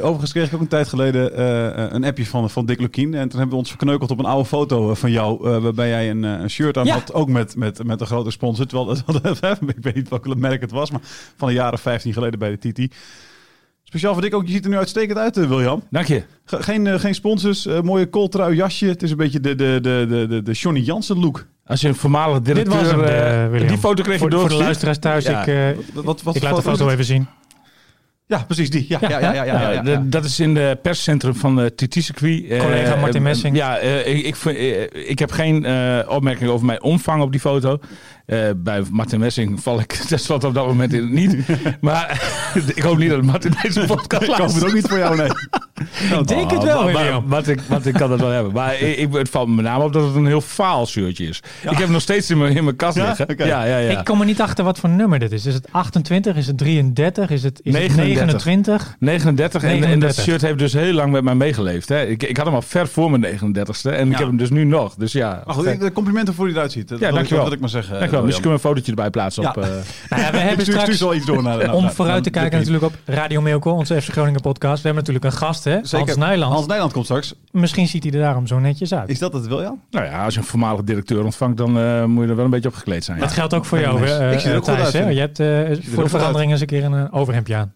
overigens 0.02 0.32
kreeg 0.32 0.46
ik 0.46 0.54
ook 0.54 0.60
een 0.60 0.68
tijd 0.68 0.88
geleden 0.88 1.36
eh, 1.36 1.86
een 1.92 2.04
appje 2.04 2.26
van, 2.26 2.50
van 2.50 2.66
Dick 2.66 2.80
Lukien. 2.80 3.14
En 3.14 3.28
toen 3.28 3.38
hebben 3.38 3.48
we 3.50 3.56
ons 3.56 3.68
verkneukeld 3.68 4.10
op 4.10 4.18
een 4.18 4.24
oude 4.24 4.48
foto 4.48 4.94
van 4.94 5.10
jou. 5.10 5.50
eh, 5.50 5.58
waarbij 5.62 5.88
jij 5.88 6.10
een, 6.10 6.24
eh, 6.24 6.30
een 6.30 6.50
shirt 6.50 6.76
aan 6.76 6.84
Ja. 6.86 6.92
had. 6.94 7.12
Ook 7.12 7.28
met, 7.28 7.56
met, 7.56 7.84
met 7.84 8.00
een 8.00 8.06
grote 8.06 8.30
sponsor. 8.30 8.66
Terwijl, 8.66 8.96
dat- 9.22 9.38
ik 9.76 9.76
weet 9.80 9.94
niet 9.94 10.08
welk 10.08 10.36
merk 10.36 10.60
het 10.60 10.70
was. 10.70 10.90
Maar 10.90 11.00
van 11.36 11.48
een 11.48 11.54
jaar 11.54 11.72
of 11.72 11.80
15 11.80 12.12
geleden 12.12 12.38
bij 12.38 12.56
de 12.60 12.72
TT. 12.72 12.94
Speciaal 13.92 14.12
voor 14.12 14.22
Dick 14.22 14.34
ook. 14.34 14.46
Je 14.46 14.52
ziet 14.52 14.64
er 14.64 14.70
nu 14.70 14.76
uitstekend 14.76 15.18
uit, 15.18 15.36
eh, 15.36 15.48
William. 15.48 15.82
Dank 15.90 16.06
je. 16.06 16.22
Ge- 16.44 16.62
geen, 16.62 16.86
eh, 16.86 16.98
geen 17.00 17.14
sponsors. 17.14 17.66
eh, 17.66 17.80
mooie 17.80 18.06
kooltrui 18.06 18.56
jasje. 18.56 18.86
Het 18.86 19.02
is 19.02 19.10
een 19.10 19.16
beetje 19.16 19.40
de, 19.40 19.54
de, 19.54 19.78
de, 19.82 20.06
de, 20.08 20.26
de, 20.28 20.42
de 20.42 20.52
Johnny 20.52 20.80
Jansen 20.80 21.18
look. 21.18 21.46
Als 21.66 21.80
je 21.80 21.88
een 21.88 21.94
voormalige 21.94 22.42
Dit 22.42 22.54
directeur... 22.54 22.80
was 22.82 22.90
hem, 22.90 23.00
eh, 23.44 23.48
William. 23.50 23.68
die 23.68 23.78
foto 23.78 24.02
kreeg 24.02 24.14
je 24.14 24.20
voor, 24.20 24.30
door. 24.30 24.40
voor 24.40 24.48
de 24.48 24.54
luisteraars 24.56 24.98
thuis. 24.98 25.24
Ja. 25.24 25.40
Ik, 25.40 25.46
eh, 25.46 25.84
Wat, 25.94 26.04
wat, 26.04 26.22
wat 26.22 26.36
ik 26.36 26.42
laat 26.42 26.56
de 26.56 26.62
foto 26.62 26.88
even 26.88 27.04
zien. 27.04 27.26
Ja, 28.26 28.38
precies 28.46 28.70
die. 28.70 28.84
Ja, 28.88 28.98
ja, 29.00 29.08
ja. 29.08 29.18
ja, 29.20 29.32
ja, 29.32 29.44
ja, 29.44 29.70
ja, 29.70 29.82
de- 29.82 30.08
dat 30.08 30.24
is 30.24 30.40
in 30.40 30.56
het 30.56 30.82
perscentrum 30.82 31.34
van 31.34 31.56
het 31.56 31.76
TT-circuit. 31.76 32.48
Eh, 32.48 32.60
Collega 32.60 32.96
Martin 32.96 33.22
Messing. 33.22 33.56
Ja, 33.56 33.78
eh, 33.78 34.06
ik, 34.16 34.24
ik, 34.44 34.92
ik 34.92 35.18
heb 35.18 35.30
geen 35.30 35.64
eh, 35.64 35.98
opmerking 36.08 36.50
over 36.50 36.66
mijn 36.66 36.82
omvang 36.82 37.22
op 37.22 37.30
die 37.30 37.40
foto. 37.40 37.78
Eh, 38.26 38.38
bij 38.56 38.82
Martin 38.90 39.20
Messing 39.20 39.62
val 39.62 39.80
ik 39.80 39.92
tenslotte 40.08 40.46
op 40.46 40.54
dat 40.54 40.66
moment 40.66 40.92
in 40.92 41.00
het 41.02 41.10
niet. 41.10 41.36
maar 41.80 42.22
ik 42.74 42.82
hoop 42.82 42.98
niet 42.98 43.10
dat 43.10 43.22
Martin 43.22 43.54
deze 43.62 43.80
podcast 43.86 44.22
Ik 44.22 44.28
hoop 44.34 44.54
het 44.54 44.64
ook 44.64 44.72
niet 44.74 44.88
voor 44.88 44.98
jou, 44.98 45.16
nee. 45.16 45.28
Ik 46.20 46.26
denk 46.28 46.50
het 46.50 46.62
wel, 46.62 46.90
Maar-. 46.90 47.26
Wat 47.26 47.48
ik, 47.48 47.60
wat 47.68 47.86
ik 47.86 47.94
kan 47.94 48.08
dat 48.10 48.20
wel 48.20 48.30
hebben. 48.30 48.52
Maar 48.52 48.80
ik, 48.80 49.12
het 49.12 49.28
valt 49.28 49.48
me 49.48 49.54
met 49.54 49.64
name 49.64 49.84
op 49.84 49.92
dat 49.92 50.06
het 50.06 50.14
een 50.14 50.26
heel 50.26 50.40
faal 50.40 50.86
shirtje 50.86 51.26
is. 51.26 51.38
Ik 51.62 51.68
heb 51.70 51.78
het 51.78 51.88
nog 51.90 52.00
steeds 52.00 52.30
in 52.30 52.38
mijn, 52.38 52.56
in 52.56 52.64
mijn 52.64 52.76
kast 52.76 52.96
Ja? 52.96 53.14
liggen. 53.18 53.46
Ja, 53.46 53.64
ja, 53.64 53.76
ja. 53.78 53.98
Ik 53.98 54.04
kom 54.04 54.20
er 54.20 54.26
niet 54.26 54.40
achter 54.40 54.64
wat 54.64 54.78
voor 54.78 54.88
nummer 54.88 55.18
dit 55.18 55.32
is. 55.32 55.46
Is 55.46 55.54
het 55.54 55.68
28? 55.70 56.36
Is 56.36 56.46
het 56.46 56.58
33? 56.58 57.30
Is 57.30 57.42
het, 57.42 57.60
is 57.62 57.72
het 57.74 57.96
39? 57.96 58.44
29? 58.44 58.96
39. 58.98 59.62
En, 59.62 59.68
en 59.68 59.74
dat 59.80 59.88
39. 59.88 60.24
shirt 60.24 60.40
heeft 60.42 60.58
dus 60.58 60.72
heel 60.72 60.92
lang 60.92 61.12
met 61.12 61.22
mij 61.22 61.34
meegeleefd. 61.34 61.88
Hè. 61.88 62.04
Ik, 62.06 62.22
ik 62.22 62.36
had 62.36 62.46
hem 62.46 62.54
al 62.54 62.62
ver 62.62 62.88
voor 62.88 63.10
mijn 63.10 63.38
39ste. 63.38 63.90
En 63.90 64.10
ik 64.10 64.18
heb 64.18 64.26
hem 64.26 64.36
dus 64.36 64.50
nu 64.50 64.64
nog. 64.64 64.94
Dus 64.94 65.12
ja. 65.12 65.42
Maar 65.46 65.54
goed, 65.54 65.66
ik- 65.66 65.80
de 65.80 65.92
complimenten 65.92 66.34
voor 66.34 66.42
hoe 66.44 66.52
je 66.52 66.58
eruit 66.58 66.72
ziet. 66.72 66.88
Dat 66.88 66.98
Ja, 67.00 67.08
ik- 67.08 67.14
dankjewel. 67.14 67.44
Dat 67.44 67.58
wil 67.58 67.68
ik 67.68 67.72
maar 67.72 67.82
zeggen. 67.82 68.10
Dankjewel. 68.20 68.24
Misschien 68.24 68.42
kunnen 68.42 68.60
we 68.60 68.68
een 68.68 68.74
fotootje 68.74 68.90
erbij 68.90 69.10
plaatsen 69.10 69.48
op... 69.48 69.54
Ja. 69.54 69.62
eh, 69.62 69.68
Nou 70.10 70.22
ja, 70.22 70.30
we 70.30 70.36
Ik 70.42 70.42
hebben 70.48 70.64
stuur, 70.66 70.78
straks, 70.80 70.98
zo 70.98 71.12
iets 71.12 71.26
door 71.26 71.42
naar 71.42 71.58
de 71.58 71.72
om 71.72 71.90
vooruit 71.90 72.24
te 72.24 72.30
kijken 72.30 72.58
natuurlijk 72.58 72.84
op 72.84 72.94
Radio 73.04 73.40
Milko, 73.40 73.70
onze 73.72 74.02
FC 74.02 74.08
Groningen 74.10 74.40
podcast. 74.40 74.82
We 74.82 74.88
hebben 74.88 75.04
natuurlijk 75.04 75.24
een 75.34 75.40
gast, 75.40 75.64
hè? 75.64 75.78
Zeker. 75.82 76.06
Hans 76.06 76.16
Nijland. 76.18 76.52
Hans 76.54 76.66
Nijland 76.66 76.92
komt 76.92 77.04
straks. 77.04 77.34
Misschien 77.50 77.88
ziet 77.88 78.02
hij 78.02 78.12
er 78.12 78.18
daarom 78.20 78.46
zo 78.46 78.58
netjes 78.58 78.94
uit. 78.94 79.08
Is 79.08 79.18
dat 79.18 79.32
het, 79.32 79.46
William? 79.46 79.80
nou 79.90 80.06
ja, 80.06 80.24
als 80.24 80.34
je 80.34 80.40
een 80.40 80.46
voormalig 80.46 80.82
directeur 80.84 81.24
ontvangt, 81.24 81.56
dan 81.56 81.78
eh, 81.78 82.04
moet 82.04 82.24
je 82.24 82.30
er 82.30 82.36
wel 82.36 82.44
een 82.44 82.50
beetje 82.50 82.68
op 82.68 82.74
gekleed 82.74 83.04
zijn. 83.04 83.16
Ja. 83.18 83.22
Dat 83.24 83.32
geldt 83.32 83.54
ook 83.54 83.64
voor 83.64 83.78
Ja, 83.78 83.84
jou, 83.84 84.02
Ik 84.32 84.40
zie 84.40 84.50
er 84.50 84.56
eh, 84.56 84.62
goed 84.62 84.68
uit, 84.68 84.92
hè? 84.92 85.08
ik. 85.10 85.14
Je 85.14 85.20
hebt 85.20 85.84
voor 85.88 86.02
de 86.02 86.08
verandering 86.10 86.50
eens 86.50 86.60
een 86.60 86.66
keer 86.66 86.84
een 86.84 87.12
overhemdje 87.12 87.54
aan. 87.54 87.72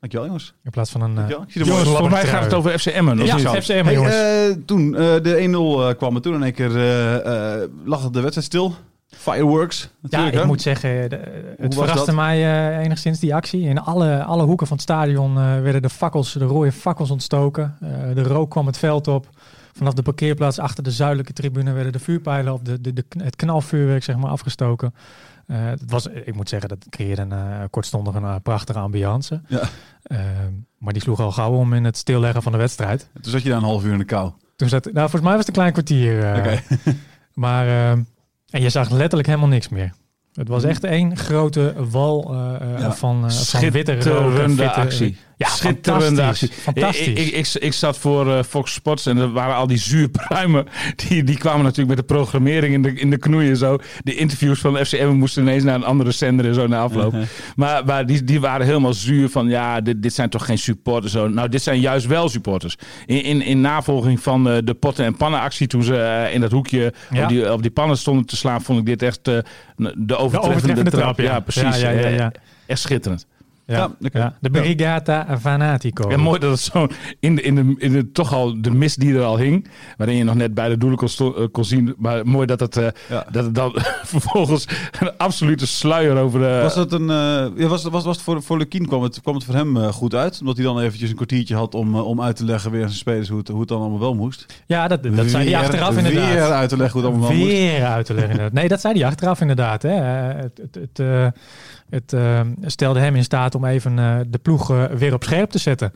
Dankjewel, 0.00 0.28
jongens. 0.34 0.54
In 0.64 0.70
plaats 0.70 0.90
van 0.90 1.00
een... 1.00 1.18
Ik 1.18 1.64
Jongens, 1.64 1.88
volgens 1.88 2.08
mij 2.10 2.24
gaat 2.24 2.44
het 2.44 2.54
over 2.54 2.78
FCM. 2.78 3.22
ja, 3.24 3.38
zo. 3.38 3.52
FCM, 3.52 3.82
Hey, 3.84 3.94
jongens. 3.94 4.14
eh, 4.14 4.56
toen 4.66 4.94
eh, 4.96 5.00
de 5.22 5.36
1-0 5.80 5.88
eh, 5.88 5.96
kwam 5.98 6.16
en 6.16 6.22
toen 6.22 6.34
in 6.34 6.42
één 6.42 6.52
keer 6.52 6.76
eh, 6.76 7.14
eh, 7.62 7.68
lag 7.84 8.10
de 8.10 8.20
wedstrijd 8.20 8.46
stil. 8.46 8.74
Fireworks. 9.16 9.88
Ja, 10.08 10.26
ik 10.26 10.32
hè? 10.34 10.44
moet 10.46 10.62
zeggen, 10.62 11.10
de- 11.10 11.54
het 11.58 11.74
verraste 11.74 12.14
mij 12.14 12.36
eh, 12.76 12.84
enigszins, 12.84 13.18
die 13.18 13.34
actie. 13.34 13.62
In 13.68 13.78
alle, 13.80 14.24
alle 14.24 14.44
hoeken 14.44 14.66
van 14.66 14.76
het 14.76 14.84
stadion 14.84 15.38
eh, 15.38 15.60
werden 15.60 15.82
de 15.82 15.90
fakkels, 15.90 16.32
de 16.32 16.44
rode 16.44 16.72
fakkels 16.72 17.10
ontstoken. 17.10 17.76
Eh, 17.80 17.88
de 18.14 18.22
rook 18.22 18.50
kwam 18.50 18.66
het 18.66 18.78
veld 18.78 19.08
op. 19.08 19.28
Vanaf 19.72 19.92
de 19.94 20.02
parkeerplaats 20.02 20.58
achter 20.58 20.84
de 20.84 20.90
zuidelijke 20.90 21.32
tribune 21.32 21.72
werden 21.72 21.92
de 21.92 21.98
vuurpijlen 21.98 22.52
of 22.52 22.60
de, 22.60 22.80
de, 22.80 22.92
de, 22.92 23.04
het 23.18 23.36
knalvuurwerk 23.36 24.02
zeg 24.04 24.16
maar, 24.16 24.30
afgestoken. 24.30 24.94
Eh, 25.46 25.56
het 25.64 25.82
was, 25.90 26.06
ik 26.06 26.34
moet 26.34 26.48
zeggen, 26.48 26.68
dat 26.68 26.86
creëerde 26.90 27.22
een 27.22 27.32
eh, 27.32 27.60
kortstondig 27.70 28.14
een 28.14 28.24
eh, 28.24 28.34
prachtige 28.42 28.78
ambiance. 28.78 29.40
Ja. 29.46 29.60
Eh, 30.02 30.18
maar 30.78 30.92
die 30.92 31.02
sloeg 31.02 31.20
al 31.20 31.32
gauw 31.32 31.52
om 31.52 31.72
in 31.72 31.84
het 31.84 31.96
stilleggen 31.96 32.42
van 32.42 32.52
de 32.52 32.58
wedstrijd. 32.58 33.08
Toen 33.20 33.32
zat 33.32 33.42
je 33.42 33.48
daar 33.48 33.58
een 33.58 33.64
half 33.64 33.84
uur 33.84 33.92
in 33.92 33.98
de 33.98 34.04
kou. 34.04 34.30
Toen 34.56 34.68
zat, 34.68 34.84
nou, 34.84 34.96
volgens 34.98 35.22
mij 35.22 35.30
was 35.36 35.38
het 35.40 35.48
een 35.48 35.54
klein 35.54 35.72
kwartier. 35.72 36.22
eh, 36.32 36.38
Oké. 36.38 36.60
Maar 37.34 37.66
eh, 37.92 37.98
en 38.54 38.62
je 38.62 38.68
zag 38.70 38.90
letterlijk 38.90 39.26
helemaal 39.26 39.48
niks 39.48 39.68
meer. 39.68 39.92
Het 40.32 40.48
was 40.48 40.64
echt 40.64 40.84
één 40.84 41.16
grote 41.16 41.74
wal 41.90 42.34
eh, 42.34 42.54
eh, 42.74 42.78
Ja. 42.80 42.92
van, 42.92 43.24
eh, 43.26 43.30
van 43.30 43.70
witte 43.70 43.92
rook. 43.92 44.02
Schitterende 44.02 44.62
witte- 44.62 44.70
actie. 44.80 45.16
Ja, 45.44 45.50
Schitterende 45.50 46.04
fantastisch. 46.04 46.48
actie. 46.50 46.62
Fantastisch. 46.62 47.06
Ik, 47.06 47.18
ik, 47.18 47.34
ik, 47.34 47.62
ik 47.62 47.72
zat 47.72 47.98
voor 47.98 48.32
eh, 48.36 48.42
Fox 48.42 48.72
Sports 48.72 49.06
en 49.06 49.16
er 49.18 49.32
waren 49.32 49.54
al 49.54 49.66
die 49.66 49.78
zuurpruimen. 49.78 50.66
Die, 51.08 51.24
die 51.24 51.38
kwamen 51.38 51.62
natuurlijk 51.62 51.88
met 51.88 52.08
de 52.08 52.14
programmering 52.14 52.74
in 52.74 52.82
de, 52.82 52.92
in 52.92 53.10
de 53.10 53.16
knoei 53.16 53.48
en 53.48 53.56
zo. 53.56 53.78
De 54.02 54.14
interviews 54.14 54.60
van 54.60 54.72
de 54.74 54.86
FCM 54.86 55.08
moesten 55.08 55.42
ineens 55.42 55.62
naar 55.64 55.74
een 55.74 55.84
andere 55.84 56.10
zender 56.10 56.46
en 56.46 56.54
zo 56.54 56.66
na 56.66 56.80
afloop. 56.80 57.14
Maar, 57.56 57.84
maar 57.84 58.06
die, 58.06 58.24
die 58.24 58.40
waren 58.40 58.66
helemaal 58.66 58.92
zuur 58.94 59.28
van 59.28 59.48
ja, 59.48 59.80
dit, 59.80 60.02
dit 60.02 60.14
zijn 60.14 60.28
toch 60.28 60.44
geen 60.44 60.58
supporters. 60.58 61.12
Zo. 61.12 61.28
Nou, 61.28 61.48
dit 61.48 61.62
zijn 61.62 61.80
juist 61.80 62.06
wel 62.06 62.28
supporters. 62.28 62.76
In, 63.06 63.22
in, 63.22 63.42
in 63.42 63.60
navolging 63.60 64.20
van 64.20 64.48
eh, 64.50 64.56
de 64.64 64.74
potten- 64.74 65.04
en 65.04 65.16
pannenactie 65.16 65.66
toen 65.66 65.82
ze 65.82 65.96
eh, 65.96 66.34
in 66.34 66.40
dat 66.40 66.50
hoekje 66.50 66.92
Ja. 67.10 67.22
op, 67.22 67.28
die, 67.28 67.52
op 67.52 67.62
die 67.62 67.70
pannen 67.70 67.96
stonden 67.96 68.26
te 68.26 68.36
slaan, 68.36 68.62
vond 68.62 68.78
ik 68.78 68.86
dit 68.86 69.02
echt 69.02 69.18
de 69.22 69.44
de 69.76 70.16
overtreffende, 70.16 70.38
overtreffende 70.38 70.90
trap, 70.90 71.18
ja. 71.18 71.24
Ja, 71.24 71.40
precies. 71.40 71.80
Ja, 71.80 71.90
ja, 71.90 72.32
Echt 72.66 72.80
schitterend. 72.80 73.26
Ja, 73.66 73.90
Ja, 73.98 74.08
ja, 74.12 74.34
de 74.40 74.50
Brigata 74.50 75.38
Fanatico. 75.40 76.08
En 76.08 76.20
mooi 76.20 76.38
dat 76.38 76.50
het 76.50 76.60
zo 76.60 76.86
in 77.20 77.34
de, 77.36 77.42
in 77.42 77.54
de, 77.54 77.74
in 77.78 77.92
de 77.92 78.10
toch 78.12 78.32
al 78.32 78.62
de 78.62 78.70
mist 78.70 79.00
die 79.00 79.14
er 79.14 79.22
al 79.22 79.38
hing, 79.38 79.68
waarin 79.96 80.16
je 80.16 80.24
nog 80.24 80.34
net 80.34 80.54
bij 80.54 80.68
de 80.68 80.78
doelen 80.78 80.98
kon, 80.98 81.08
sto- 81.08 81.34
eh, 81.34 81.44
kon 81.52 81.64
zien, 81.64 81.94
maar 81.98 82.26
mooi 82.26 82.46
dat 82.46 82.60
het, 82.60 82.76
eh, 82.76 82.86
Ja. 83.08 83.26
dat 83.30 83.44
het 83.44 83.54
dan 83.54 83.72
vervolgens 84.14 84.66
een 85.00 85.16
absolute 85.16 85.66
sluier 85.66 86.16
over 86.16 86.40
de... 86.40 86.58
Was 86.62 86.74
het 86.74 86.92
een, 86.92 87.10
eh, 87.10 87.46
ja, 87.56 87.66
was, 87.66 87.82
was, 87.84 88.04
was 88.04 88.16
het 88.16 88.20
voor, 88.24 88.42
voor 88.42 88.58
Lukien 88.58 88.86
kwam 88.86 89.02
het, 89.02 89.20
kwam 89.20 89.34
het 89.34 89.44
voor 89.44 89.54
hem 89.54 89.76
goed 89.76 90.14
uit? 90.14 90.40
Omdat 90.40 90.56
hij 90.56 90.64
dan 90.66 90.80
eventjes 90.80 91.10
een 91.10 91.16
kwartiertje 91.16 91.54
had 91.54 91.74
om, 91.74 91.94
om 91.96 92.22
uit 92.22 92.36
te 92.36 92.44
leggen 92.44 92.70
weer 92.70 92.80
aan 92.82 92.86
zijn 92.88 92.98
spelers 93.00 93.28
hoe 93.28 93.38
het, 93.38 93.48
hoe 93.48 93.60
het 93.60 93.68
dan 93.68 93.80
allemaal 93.80 94.00
wel 94.00 94.14
moest. 94.14 94.62
Ja, 94.66 94.88
dat, 94.88 95.02
dat 95.02 95.12
zei 95.14 95.30
hij 95.32 95.44
Weer- 95.44 95.56
achteraf 95.56 95.96
inderdaad. 95.96 96.32
Weer 96.32 96.42
uit 96.42 96.68
te 96.68 96.76
leggen 96.76 97.00
hoe 97.00 97.10
het 97.10 97.18
allemaal 97.18 97.36
wel 97.38 97.46
moest. 97.46 97.52
Weer 97.58 97.84
uit 97.84 98.06
te 98.06 98.12
leggen. 98.14 98.30
inderdaad. 98.30 98.54
Nee, 98.54 98.68
dat 98.68 98.80
zei 98.80 98.94
hij 98.98 99.06
achteraf 99.06 99.40
inderdaad. 99.40 99.82
Hè. 99.82 99.90
Het, 99.90 100.60
het, 100.72 100.74
het, 100.74 101.00
eh, 101.00 102.40
het 102.60 102.72
stelde 102.72 103.00
hem 103.00 103.16
in 103.16 103.24
staat 103.24 103.53
om 103.54 103.64
even 103.64 103.98
eh, 103.98 104.16
de 104.28 104.38
ploeg 104.38 104.70
eh, 104.70 104.84
weer 104.84 105.14
op 105.14 105.24
scherp 105.24 105.50
te 105.50 105.58
zetten. 105.58 105.92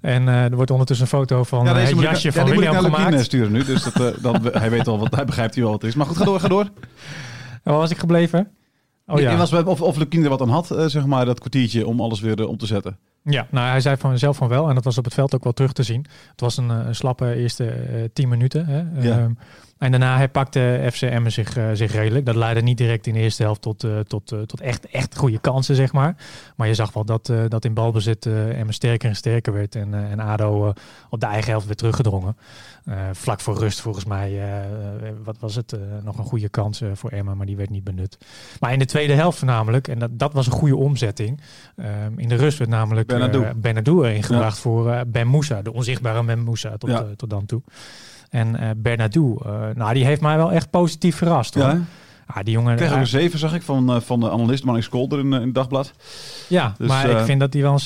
En 0.00 0.28
eh, 0.28 0.44
er 0.44 0.56
wordt 0.56 0.70
ondertussen 0.70 1.06
een 1.06 1.18
foto 1.18 1.44
van 1.44 1.66
eh, 1.68 1.74
het 1.74 1.94
moet 1.94 2.02
ik- 2.04 2.10
jasje 2.10 2.26
ja, 2.26 2.32
van 2.32 2.44
die 2.44 2.54
moet 2.54 2.62
ik 2.62 2.68
William 2.68 2.82
naar 2.82 2.90
Lukien 2.92 3.06
gemaakt. 3.06 3.24
sturen 3.26 3.52
nu. 3.52 3.64
Dus 3.64 3.82
dat, 3.92 4.14
dan, 4.22 4.40
hij 4.52 4.70
weet 4.70 4.88
al 4.88 4.98
wat, 4.98 5.14
hij 5.14 5.24
begrijpt 5.24 5.54
hier 5.54 5.64
wel 5.64 5.72
wat 5.72 5.84
is. 5.84 5.94
Maar 5.94 6.06
goed, 6.06 6.16
ga 6.16 6.24
door, 6.24 6.40
ga 6.40 6.48
door. 6.48 6.68
Waar 7.62 7.76
was 7.76 7.90
ik 7.90 7.98
gebleven? 7.98 8.48
Oh 9.06 9.20
ja. 9.20 9.36
was 9.36 9.52
of, 9.52 9.80
of 9.80 9.96
Lukien 9.96 10.22
er 10.22 10.28
wat 10.28 10.40
aan 10.40 10.48
had, 10.48 10.74
zeg 10.86 11.06
maar, 11.06 11.24
dat 11.24 11.38
kwartiertje 11.38 11.86
om 11.86 12.00
alles 12.00 12.20
weer 12.20 12.46
om 12.46 12.56
te 12.56 12.66
zetten. 12.66 12.98
Ja, 13.24 13.46
nou 13.50 13.68
hij 13.68 13.80
zei 13.80 13.96
van 13.96 14.18
zelf 14.18 14.36
van 14.36 14.48
wel. 14.48 14.68
En 14.68 14.74
dat 14.74 14.84
was 14.84 14.98
op 14.98 15.04
het 15.04 15.14
veld 15.14 15.34
ook 15.34 15.44
wel 15.44 15.52
terug 15.52 15.72
te 15.72 15.82
zien. 15.82 16.06
Het 16.30 16.40
was 16.40 16.56
een, 16.56 16.70
eh, 16.70 16.86
een 16.86 16.94
slappe 16.94 17.34
eerste 17.34 17.70
eh, 17.70 18.02
tien 18.12 18.28
minuten. 18.28 18.66
Hè. 18.66 19.08
Ja. 19.08 19.18
Ehm, 19.18 19.32
en 19.78 19.90
daarna 19.90 20.16
herpakte 20.16 20.88
FCM 20.92 21.28
zich, 21.28 21.56
eh, 21.56 21.68
zich 21.72 21.92
redelijk. 21.92 22.26
Dat 22.26 22.34
leidde 22.34 22.62
niet 22.62 22.78
direct 22.78 23.06
in 23.06 23.14
de 23.14 23.20
eerste 23.20 23.42
helft 23.42 23.62
tot, 23.62 23.86
tot, 24.06 24.26
tot 24.26 24.60
echt, 24.60 24.86
echt 24.86 25.16
goede 25.16 25.38
kansen, 25.38 25.76
zeg 25.76 25.92
maar. 25.92 26.16
Maar 26.56 26.68
je 26.68 26.74
zag 26.74 26.92
wel 26.92 27.04
dat, 27.04 27.32
dat 27.48 27.64
in 27.64 27.74
balbezit 27.74 28.26
Emmen 28.26 28.74
sterker 28.74 29.08
en 29.08 29.16
sterker 29.16 29.52
werd. 29.52 29.74
En, 29.74 29.94
en 29.94 30.20
ADO 30.20 30.72
op 31.10 31.20
de 31.20 31.26
eigen 31.26 31.50
helft 31.50 31.66
weer 31.66 31.74
teruggedrongen. 31.74 32.36
Vlak 33.12 33.40
voor 33.40 33.58
rust 33.58 33.80
volgens 33.80 34.04
mij, 34.04 34.40
wat 35.24 35.38
was 35.38 35.54
het, 35.54 35.76
nog 36.02 36.18
een 36.18 36.24
goede 36.24 36.48
kans 36.48 36.82
voor 36.94 37.10
Emma, 37.10 37.34
maar 37.34 37.46
die 37.46 37.56
werd 37.56 37.70
niet 37.70 37.84
benut. 37.84 38.18
Maar 38.60 38.72
in 38.72 38.78
de 38.78 38.84
tweede 38.84 39.14
helft 39.14 39.38
voornamelijk, 39.38 39.88
en 39.88 39.98
dat, 39.98 40.18
dat 40.18 40.32
was 40.32 40.46
een 40.46 40.52
goede 40.52 40.76
omzetting. 40.76 41.40
Ehm, 41.76 42.18
in 42.18 42.28
de 42.28 42.36
rust 42.36 42.58
werd 42.58 42.70
namelijk 42.70 43.11
Benadou. 43.18 43.44
eh, 43.44 43.50
Benadou 43.56 44.06
erin 44.06 44.22
gebracht 44.22 44.58
voor 44.58 44.90
eh, 44.90 45.00
Ben 45.06 45.26
Moussa, 45.28 45.62
de 45.62 45.72
onzichtbare 45.72 46.24
Ben 46.24 46.38
Moussa 46.44 46.76
tot, 46.76 46.90
Ja. 46.90 46.98
eh, 46.98 47.04
tot 47.16 47.30
dan 47.30 47.46
toe. 47.46 47.62
En 48.30 48.78
Bernardo, 48.82 49.36
eh, 49.44 49.60
nou 49.74 49.94
die 49.94 50.04
heeft 50.04 50.20
mij 50.20 50.36
wel 50.36 50.52
echt 50.52 50.70
positief 50.70 51.16
verrast. 51.16 51.54
Hoor. 51.54 51.64
Ja? 51.64 51.80
Ah, 52.26 52.44
die 52.44 52.52
jongen, 52.54 52.76
kreeg 52.76 52.88
ook 52.88 52.94
eh, 52.94 53.00
een 53.00 53.06
7, 53.06 53.38
zag 53.38 53.54
ik, 53.54 53.62
van, 53.62 54.02
van 54.02 54.20
de 54.20 54.30
analist 54.30 54.64
Manning 54.64 54.84
Skolder 54.86 55.18
in, 55.18 55.32
in 55.32 55.40
het 55.42 55.54
dagblad. 55.54 55.92
ja, 56.48 56.74
dus, 56.78 56.88
maar 56.88 57.08
ik 57.10 57.18
vind 57.18 57.40
dat 57.40 57.52
hij 57.52 57.62
wel 57.62 57.72
een 57.72 57.80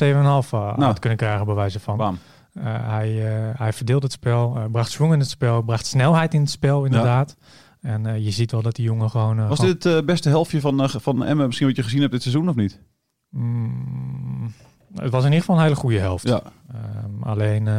7,5 0.45 0.53
uh, 0.55 0.61
Nou. 0.61 0.83
had 0.83 0.99
kunnen 0.99 1.19
krijgen 1.19 1.47
bij 1.47 1.55
wijze 1.55 1.81
van. 1.81 1.97
Bam. 1.97 2.19
Hij, 2.61 3.09
hij 3.57 3.73
verdeelde 3.73 4.05
het 4.05 4.13
spel, 4.15 4.59
bracht 4.73 4.91
zwang 4.91 5.13
in 5.13 5.19
het 5.19 5.29
spel, 5.29 5.63
bracht 5.63 5.87
snelheid 5.87 6.35
in 6.35 6.41
het 6.41 6.51
spel 6.51 6.85
inderdaad. 6.85 7.37
En 7.81 8.23
je 8.23 8.31
ziet 8.31 8.51
wel 8.51 8.63
dat 8.63 8.75
die 8.77 8.85
jongen 8.85 9.11
gewoon... 9.11 9.49
Was 9.49 9.59
gewoon- 9.59 9.73
dit 9.73 9.85
het 9.85 10.07
beste 10.07 10.29
helftje 10.29 10.61
van, 10.61 10.91
van 10.91 11.25
Emmen 11.25 11.47
misschien 11.47 11.67
wat 11.67 11.77
je 11.77 11.83
gezien 11.83 12.01
hebt 12.01 12.13
dit 12.13 12.23
seizoen 12.23 12.49
of 12.49 12.55
niet? 12.55 12.81
Mm, 13.31 14.53
het 14.95 15.11
was 15.11 15.21
in 15.25 15.31
ieder 15.33 15.41
geval 15.41 15.57
een 15.57 15.63
hele 15.63 15.75
goede 15.75 15.99
helft. 15.99 16.29
Ja. 16.29 16.43
Ehm, 16.75 17.23
alleen 17.23 17.69
eh, 17.69 17.75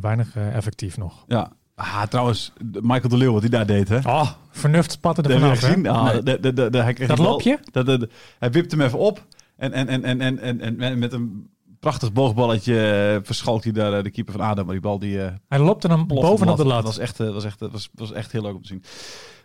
weinig 0.00 0.36
eh, 0.36 0.56
effectief 0.56 0.96
nog. 0.96 1.24
Ja. 1.26 1.50
Ah, 1.74 2.02
trouwens, 2.02 2.52
Michael 2.80 3.08
de 3.08 3.16
Leeuw, 3.16 3.32
wat 3.32 3.40
hij 3.40 3.50
daar 3.50 3.66
deed, 3.66 3.88
hè? 3.88 3.96
Oh, 3.98 4.28
vernuft 4.50 4.92
spatte 4.92 5.22
er 5.22 5.30
vanaf. 5.40 5.58
gezien? 5.58 5.86
Ah, 5.88 6.04
Nee. 6.04 6.22
de, 6.22 6.40
de, 6.40 6.52
de, 6.52 6.70
de- 6.70 6.82
hij 6.82 6.92
kreeg 6.92 7.08
Dat 7.08 7.16
bal- 7.16 7.26
lopje? 7.30 7.58
Dat, 7.70 7.86
de, 7.86 7.98
de- 7.98 8.08
hij 8.38 8.50
wipte 8.50 8.76
hem 8.76 8.84
even 8.84 8.98
op. 8.98 9.26
En, 9.56 9.72
en, 9.72 9.88
en, 9.88 10.04
en, 10.04 10.20
en, 10.20 10.38
en, 10.40 10.60
en, 10.60 10.80
en 10.80 10.98
met 10.98 11.12
een 11.12 11.50
prachtig 11.82 12.12
boogballetje 12.12 12.80
eh, 13.14 13.18
verschalkt 13.26 13.64
hij 13.64 13.72
daar 13.72 13.92
eh, 13.92 14.02
de 14.02 14.10
keeper 14.10 14.32
van 14.32 14.42
Adam. 14.42 14.64
Maar 14.64 14.74
die 14.74 14.82
bal 14.82 14.98
die... 14.98 15.22
eh, 15.22 15.28
Hij 15.48 15.58
lopte 15.58 15.88
hem 15.88 16.06
plofte 16.06 16.26
bovenop 16.26 16.56
de 16.56 16.62
Dat 16.62 16.72
lat. 16.72 16.82
was 16.84 16.98
echt, 16.98 17.18
was, 17.18 17.44
echt, 17.44 17.58
dat 17.58 17.70
was, 17.72 17.88
was 17.94 18.12
echt 18.12 18.32
heel 18.32 18.42
leuk 18.42 18.54
om 18.54 18.62
te 18.62 18.68
zien. 18.68 18.82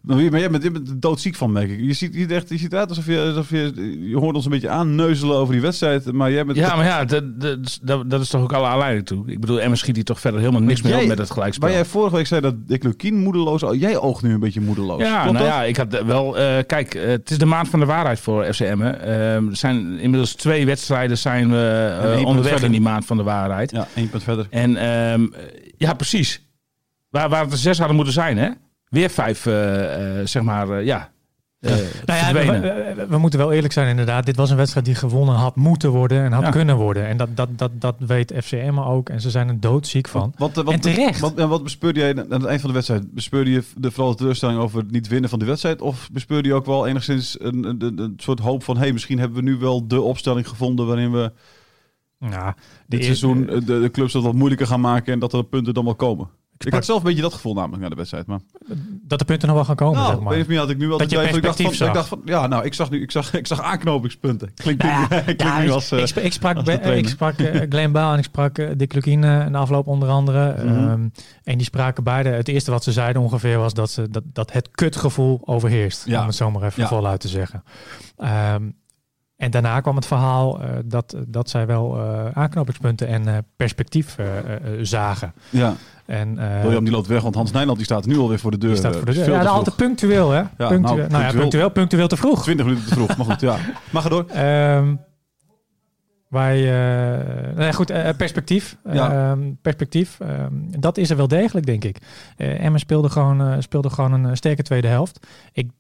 Maar 0.02 0.22
je- 0.22 0.32
maar 0.32 0.40
jij 0.40 0.50
bent, 0.50 0.64
je 0.64 0.72
bent 0.72 0.90
er 0.90 1.00
doodziek 1.00 1.36
van, 1.36 1.52
merk 1.52 1.70
ik. 1.70 1.80
Je 1.80 1.94
ziet, 1.94 2.14
je, 2.16 2.28
echt, 2.28 2.50
je 2.50 2.58
ziet 2.58 2.72
eruit 2.74 2.90
alsof 2.90 3.06
je, 3.06 3.22
alsof 3.28 3.50
je... 3.50 3.72
Je 4.10 4.18
hoort 4.18 4.36
ons 4.36 4.46
een 4.46 4.52
beetje 4.52 4.70
aanneuzelen 4.70 5.36
over 5.38 5.54
die 5.54 5.62
wedstrijd. 5.62 6.12
Maar 6.12 6.32
jij 6.32 6.46
bent... 6.46 6.58
Ja, 6.58 6.76
maar 6.76 6.86
ja, 6.86 7.06
dat, 7.06 7.42
dat, 7.42 7.80
dat, 7.82 8.10
dat 8.10 8.22
is 8.22 8.30
toch 8.30 8.42
ook 8.42 8.54
alle 8.54 8.68
aanleiding 8.68 9.06
toe. 9.06 9.24
Ik 9.32 9.40
bedoel, 9.40 9.62
Emma 9.62 9.76
schiet 9.76 9.96
hier 9.96 10.04
toch 10.06 10.20
verder 10.20 10.40
helemaal 10.40 10.62
niks 10.62 10.82
Maar 10.82 10.92
meer 10.92 11.02
op 11.02 11.08
met 11.08 11.18
het 11.18 11.32
gelijkspel. 11.32 11.68
Waar 11.68 11.78
jij 11.78 11.86
vorige 11.86 12.16
week 12.16 12.28
zei 12.28 12.42
dat 12.42 12.68
Dick 12.68 12.84
Lukien 12.84 13.16
moedeloos... 13.20 13.64
oh, 13.64 13.76
Jij 13.80 13.98
oogt 14.00 14.24
nu 14.24 14.34
een 14.34 14.40
beetje 14.40 14.62
moedeloos. 14.62 15.02
Ja, 15.02 15.22
Klopt 15.22 15.38
nou 15.38 15.46
dat? 15.50 15.56
ja, 15.56 15.64
ik 15.64 15.78
had 15.78 16.04
wel. 16.06 16.38
eh, 16.38 16.58
kijk, 16.68 16.94
het 16.94 17.30
is 17.32 17.38
de 17.38 17.46
maand 17.46 17.70
van 17.70 17.80
de 17.80 17.86
waarheid 17.86 18.20
voor 18.20 18.44
FCM. 18.54 18.80
hè. 18.80 18.90
Ehm, 18.90 19.48
er 19.50 19.56
zijn 19.56 20.00
inmiddels 20.00 20.34
twee 20.34 20.66
wedstrijden 20.66 21.18
zijn 21.18 21.50
we 21.50 21.96
onderweg 22.28 22.52
verder. 22.52 22.66
in 22.76 22.82
die 22.84 22.90
maand 22.92 23.06
van 23.06 23.18
de 23.18 23.24
waarheid. 23.24 23.72
Ja, 23.72 23.88
één 23.96 24.10
punt 24.10 24.24
verder. 24.24 24.48
En 24.50 24.78
ehm, 24.78 25.28
ja, 25.78 25.94
precies. 25.94 26.46
Waar, 27.10 27.30
waar 27.30 27.44
het 27.44 27.52
er 27.52 27.58
zes 27.58 27.78
hadden 27.78 27.96
moeten 27.96 28.14
zijn, 28.14 28.38
hè? 28.38 28.50
Weer 28.90 29.10
vijf, 29.10 29.46
eh, 29.46 30.20
eh, 30.20 30.28
zeg 30.28 30.44
maar, 30.44 30.70
eh, 30.70 30.86
ja. 30.86 31.10
Nou 31.60 31.80
ja, 32.06 32.34
we, 32.34 32.60
we- 32.60 33.06
we 33.10 33.18
moeten 33.18 33.40
wel 33.40 33.52
eerlijk 33.52 33.74
zijn 33.74 33.88
inderdaad. 33.88 34.26
Dit 34.26 34.36
was 34.36 34.50
een 34.50 34.58
wedstrijd 34.58 34.86
die 34.86 34.96
gewonnen 34.96 35.36
had 35.36 35.56
moeten 35.56 35.90
worden 35.90 36.24
en 36.24 36.32
had 36.32 36.44
Ja. 36.44 36.50
kunnen 36.50 36.76
worden. 36.76 37.08
En 37.08 37.18
dat, 37.18 37.30
dat, 37.38 37.50
dat, 37.56 37.72
dat 37.74 37.96
weet 38.00 38.34
FCM 38.44 38.80
ook. 38.80 39.10
En 39.10 39.22
ze 39.22 39.30
zijn 39.30 39.48
er 39.48 39.60
doodziek 39.60 40.08
van. 40.08 40.34
Wat, 40.38 40.56
wat, 40.56 40.70
En 40.74 40.80
terecht. 40.80 41.20
Wat, 41.20 41.34
en 41.38 41.50
wat 41.50 41.64
bespeurde 41.64 42.00
jij 42.00 42.10
aan 42.10 42.32
het 42.32 42.46
eind 42.46 42.60
van 42.60 42.70
de 42.70 42.76
wedstrijd? 42.76 43.12
Bespeurde 43.14 43.52
je 43.52 43.64
de, 43.78 43.92
vooral 43.92 44.12
de 44.12 44.18
teleurstelling 44.18 44.60
over 44.60 44.80
het 44.80 44.92
niet 44.92 45.08
winnen 45.08 45.30
van 45.30 45.40
de 45.40 45.46
wedstrijd? 45.46 45.82
Of 45.82 46.10
bespeurde 46.12 46.48
je 46.48 46.54
ook 46.54 46.66
wel 46.66 46.88
enigszins 46.88 47.40
een, 47.40 47.64
een, 47.64 47.84
een, 47.84 48.00
een 48.00 48.14
soort 48.18 48.40
hoop 48.40 48.64
van... 48.64 48.78
hey, 48.78 48.92
misschien 48.94 49.20
hebben 49.20 49.38
we 49.38 49.50
nu 49.50 49.58
wel 49.58 49.88
de 49.88 50.02
opstelling 50.02 50.48
gevonden... 50.48 50.86
waarin 50.88 51.12
we 51.12 51.32
Nou, 52.20 52.54
dit 52.88 53.04
seizoen 53.04 53.50
eh, 53.50 53.56
de, 53.66 53.80
de 53.82 53.90
clubs 53.92 54.14
dat 54.14 54.24
wat 54.24 54.34
moeilijker 54.34 54.68
gaan 54.68 54.82
maken... 54.82 55.14
en 55.14 55.20
dat 55.20 55.34
er 55.34 55.44
punten 55.44 55.74
dan 55.74 55.84
wel 55.86 55.96
komen. 55.96 56.30
Ik, 56.66 56.74
had 56.74 56.86
zelf 56.86 56.98
een 57.00 57.06
beetje 57.06 57.22
dat 57.22 57.34
gevoel 57.34 57.54
namelijk 57.54 57.82
na 57.84 57.90
de 57.90 57.96
wedstrijd. 57.96 58.26
Maar, 58.28 58.40
dat 59.02 59.20
de 59.20 59.26
punten 59.26 59.48
nog 59.48 59.56
wel 59.58 59.66
gaan 59.66 59.76
komen, 59.76 59.96
nou, 60.00 60.08
zeg 60.36 60.48
maar. 60.48 60.58
had 60.58 60.70
ik 60.70 60.78
nu 60.78 60.88
wel 60.88 60.98
Dat 60.98 61.10
de 61.10 61.16
je 61.16 61.22
twijfel. 61.22 61.38
Ik 61.38 61.44
dacht, 61.44 61.56
van, 61.56 61.66
perspectief 61.66 61.88
ik 61.88 61.94
dacht 61.94 62.08
van... 62.08 62.22
Ja, 62.26 62.48
nou, 62.48 62.66
ik 62.66 62.74
zag 62.74 62.90
nu 62.90 63.02
ik 63.02 63.12
zag, 63.12 63.34
ik 63.34 63.48
zag 63.48 63.62
aanknopingspunten. 63.62 64.54
Klinkt, 64.54 64.84
Nou 64.84 65.00
ja, 65.10 65.22
klinkt 65.22 65.42
ja, 65.42 65.60
nu 65.60 65.66
ik- 65.66 65.72
als... 65.72 65.92
eh, 65.92 66.00
ik, 66.00 66.08
sprak- 66.08 66.24
ik 66.24 66.34
sprak, 66.34 66.56
als 66.58 66.68
ik 66.68 67.08
sprak 67.08 67.38
eh, 67.40 67.62
Glenn 67.70 67.92
Baal 67.92 68.12
en 68.12 68.18
ik 68.18 68.24
sprak 68.24 68.58
eh, 68.58 68.70
Dick 68.78 68.94
Lukien 68.94 69.24
in 69.24 69.52
de 69.52 69.58
afloop 69.58 69.88
onder 69.88 70.10
andere. 70.10 70.54
Mhm. 70.64 70.68
Ehm, 70.68 71.08
en 71.44 71.58
die 71.58 71.64
spraken 71.66 72.04
beide. 72.04 72.30
Het 72.30 72.48
eerste 72.48 72.72
wat 72.72 72.84
ze 72.84 72.92
zeiden 72.92 73.22
ongeveer 73.22 73.58
was 73.58 73.74
dat, 73.74 73.90
ze, 73.92 74.10
dat, 74.10 74.24
dat 74.34 74.52
het 74.54 74.70
kutgevoel 74.72 75.42
overheerst. 75.46 76.06
Ja. 76.06 76.20
Om 76.22 76.28
het 76.28 76.36
zo 76.36 76.52
maar 76.52 76.64
even 76.64 76.82
Ja. 76.82 76.88
voluit 76.88 77.20
te 77.20 77.28
zeggen. 77.28 77.64
Ehm, 78.18 78.64
en 79.38 79.52
daarna 79.52 79.80
kwam 79.80 79.96
het 79.96 80.06
verhaal 80.06 80.62
eh, 80.62 80.70
dat, 80.86 81.16
dat 81.28 81.50
zij 81.50 81.66
wel 81.66 81.98
eh, 81.98 82.26
aanknopingspunten 82.34 83.08
en 83.08 83.28
eh, 83.28 83.38
perspectief 83.56 84.16
zagen. 84.82 85.34
ja, 85.50 85.76
En, 86.06 86.62
William 86.62 86.84
die 86.84 86.94
loopt 86.94 87.08
weg, 87.08 87.22
want 87.22 87.36
Hans 87.36 87.52
Nijland 87.52 87.78
die 87.78 87.86
staat 87.86 88.06
nu 88.06 88.18
alweer 88.18 88.40
voor 88.40 88.52
de 88.52 88.58
deur. 88.58 88.70
die 88.70 88.78
staat 88.78 88.96
voor 88.96 89.06
de 89.06 89.14
deur. 89.14 89.30
Ja, 89.30 89.40
vroeg. 89.40 89.52
altijd 89.52 89.76
punctueel, 89.76 90.32
hè? 90.32 90.44
punctueel. 90.44 90.80
nou, 90.80 91.10
Nou, 91.10 91.24
ja, 91.24 91.32
punctueel. 91.32 91.70
punctueel, 91.70 92.08
te 92.08 92.18
vroeg. 92.18 92.44
20 92.44 92.66
minuten 92.66 92.88
te 92.88 92.94
vroeg, 92.94 93.18
maar 93.18 93.26
goed, 93.26 93.42
ja. 93.42 93.58
Maar 93.92 94.02
ga 94.02 94.10
door. 94.10 94.26
Ehm, 94.26 94.96
wij, 96.28 96.58
eh, 96.58 97.56
nee, 97.56 97.74
goed, 97.74 97.90
eh, 97.90 98.10
perspectief. 98.18 98.78
Ja. 98.92 99.32
Ehm, 99.32 99.52
perspectief. 99.62 100.20
ehm, 100.20 100.54
dat 100.80 100.98
is 100.98 101.10
er 101.10 101.18
wel 101.18 101.28
degelijk, 101.28 101.66
denk 101.66 101.84
ik. 101.84 101.98
Emmen 102.38 102.80
speelde 102.80 103.10
gewoon, 103.10 103.62
speelde 103.62 103.90
gewoon 103.90 104.14
een 104.14 104.38
sterke 104.38 104.64
tweede 104.64 104.88
helft. 104.88 105.28
Ik, 105.52 105.72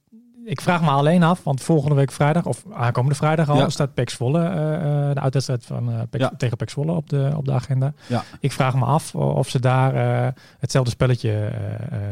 ik 0.48 0.62
vraag 0.62 0.82
me 0.82 0.90
alleen 0.90 1.24
af, 1.24 1.44
want 1.44 1.62
volgende 1.62 1.96
week 1.96 2.12
vrijdag, 2.12 2.46
of 2.46 2.64
aankomende 2.74 3.16
vrijdag 3.16 3.50
al, 3.50 3.58
Ja. 3.58 3.70
staat 3.70 3.94
Pek 3.94 4.10
Zwolle, 4.10 4.40
eh, 4.44 4.74
eh, 5.10 5.14
de 5.16 5.20
uitwedstrijd 5.22 5.66
van, 5.66 5.92
eh, 5.92 6.00
Pek- 6.10 6.22
Ja. 6.22 6.32
tegen 6.38 6.58
Pek 6.58 6.70
Zwolle 6.70 6.92
op 6.92 7.10
de, 7.10 7.32
op 7.36 7.46
de 7.46 7.52
agenda. 7.52 7.94
Ja. 8.08 8.24
Ik 8.40 8.52
vraag 8.52 8.76
me 8.76 8.86
af 8.86 9.16
of 9.16 9.50
ze 9.50 9.60
daar 9.60 10.34
hetzelfde 10.60 10.92
spelletje 10.92 11.52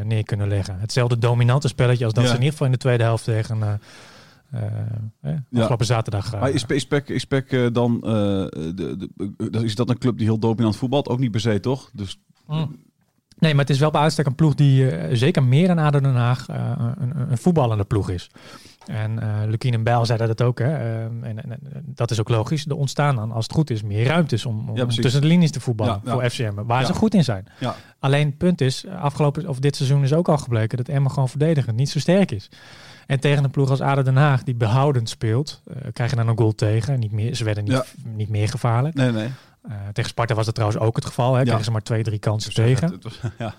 neer 0.03 0.23
kunnen 0.23 0.47
leggen. 0.47 0.79
Hetzelfde 0.79 1.17
dominante 1.17 1.67
spelletje 1.67 2.05
als 2.05 2.13
dat 2.13 2.23
ze 2.23 2.29
in 2.29 2.35
ieder 2.35 2.51
geval 2.51 2.65
in 2.67 2.73
de 2.73 2.77
tweede 2.79 3.03
helft 3.03 3.23
tegen... 3.23 3.63
eh 3.63 3.73
eh, 4.51 5.31
Ja. 5.49 5.59
afgelopen 5.59 5.85
zaterdag. 5.85 6.33
eh, 6.33 6.39
Maar 6.39 6.49
is, 6.49 6.65
is 6.65 6.85
PEC, 6.85 7.09
is 7.09 7.25
PEC 7.25 7.69
dan, 7.73 7.99
de, 7.99 9.09
de, 9.51 9.63
is 9.63 9.75
dat 9.75 9.89
een 9.89 9.97
club 9.97 10.17
die 10.17 10.25
heel 10.27 10.39
dominant 10.39 10.75
voetbalt? 10.75 11.09
Ook 11.09 11.19
niet 11.19 11.31
per 11.31 11.39
se, 11.39 11.59
toch? 11.59 11.89
Dus 11.93 12.19
Mm. 12.47 12.75
Nee, 13.37 13.51
maar 13.51 13.61
het 13.65 13.73
is 13.73 13.79
wel 13.79 13.91
bij 13.91 14.01
uitstek 14.01 14.25
een 14.25 14.35
ploeg 14.35 14.55
die 14.55 14.89
eh, 14.89 15.15
zeker 15.15 15.43
meer 15.43 15.67
dan 15.67 15.77
ADO 15.77 15.99
Den 15.99 16.15
Haag 16.15 16.49
eh, 16.49 16.71
een, 16.99 17.29
een, 17.31 17.37
voetballende 17.37 17.83
ploeg 17.83 18.09
is. 18.09 18.29
En 18.85 19.19
eh 19.19 19.47
Lukien 19.47 19.73
en 19.73 19.83
Bijl 19.83 20.05
zeiden 20.05 20.27
dat 20.27 20.41
ook. 20.41 20.59
Hè. 20.59 21.03
En, 21.03 21.21
en, 21.23 21.51
en 21.51 21.59
dat 21.85 22.11
is 22.11 22.19
ook 22.19 22.29
logisch. 22.29 22.65
Er 22.65 22.75
ontstaan 22.75 23.15
dan, 23.15 23.31
als 23.31 23.43
het 23.43 23.53
goed 23.53 23.69
is, 23.69 23.83
meer 23.83 24.05
ruimtes 24.05 24.45
om, 24.45 24.69
om 24.69 24.75
Ja, 24.75 24.83
precies. 24.83 25.01
tussen 25.01 25.21
de 25.21 25.27
linies 25.27 25.51
te 25.51 25.59
voetballen 25.59 25.93
Ja, 25.93 26.01
ja. 26.03 26.11
voor 26.11 26.29
FCM. 26.29 26.53
Waar 26.65 26.85
ze 26.85 26.93
goed 26.93 27.13
in 27.13 27.23
zijn. 27.23 27.47
Alleen 27.99 28.25
het 28.25 28.37
punt 28.37 28.61
is, 28.61 28.85
afgelopen 28.99 29.47
of 29.47 29.59
dit 29.59 29.75
seizoen 29.75 30.03
is 30.03 30.13
ook 30.13 30.29
al 30.29 30.37
gebleken 30.37 30.77
dat 30.77 30.87
Emma 30.87 31.09
gewoon 31.09 31.29
verdedigend 31.29 31.75
niet 31.75 31.89
zo 31.89 31.99
sterk 31.99 32.31
is. 32.31 32.49
En 33.07 33.19
tegen 33.19 33.43
een 33.43 33.51
ploeg 33.51 33.69
als 33.69 33.81
ADO 33.81 34.01
Den 34.01 34.15
Haag, 34.15 34.43
die 34.43 34.55
behoudend 34.55 35.09
speelt, 35.09 35.61
krijg 35.93 36.09
je 36.09 36.15
dan 36.15 36.27
een 36.27 36.37
goal 36.37 36.55
tegen. 36.55 36.99
Niet 36.99 37.11
meer, 37.11 37.35
ze 37.35 37.43
werden 37.43 37.63
niet, 37.63 37.95
niet 38.15 38.29
meer 38.29 38.49
gevaarlijk. 38.49 38.95
nee, 38.95 39.11
nee. 39.11 39.29
Eh, 39.67 39.75
tegen 39.93 40.09
Sparta 40.09 40.35
was 40.35 40.45
dat 40.45 40.55
trouwens 40.55 40.81
ook 40.81 40.95
het 40.95 41.05
geval. 41.05 41.33
Hè. 41.35 41.43
Kregen 41.43 41.63
ze 41.63 41.71
maar 41.71 41.83
twee, 41.83 42.03
drie 42.03 42.19
kansen 42.19 42.53
tegen. 42.53 42.91
Het 42.91 43.19
ja. 43.37 43.55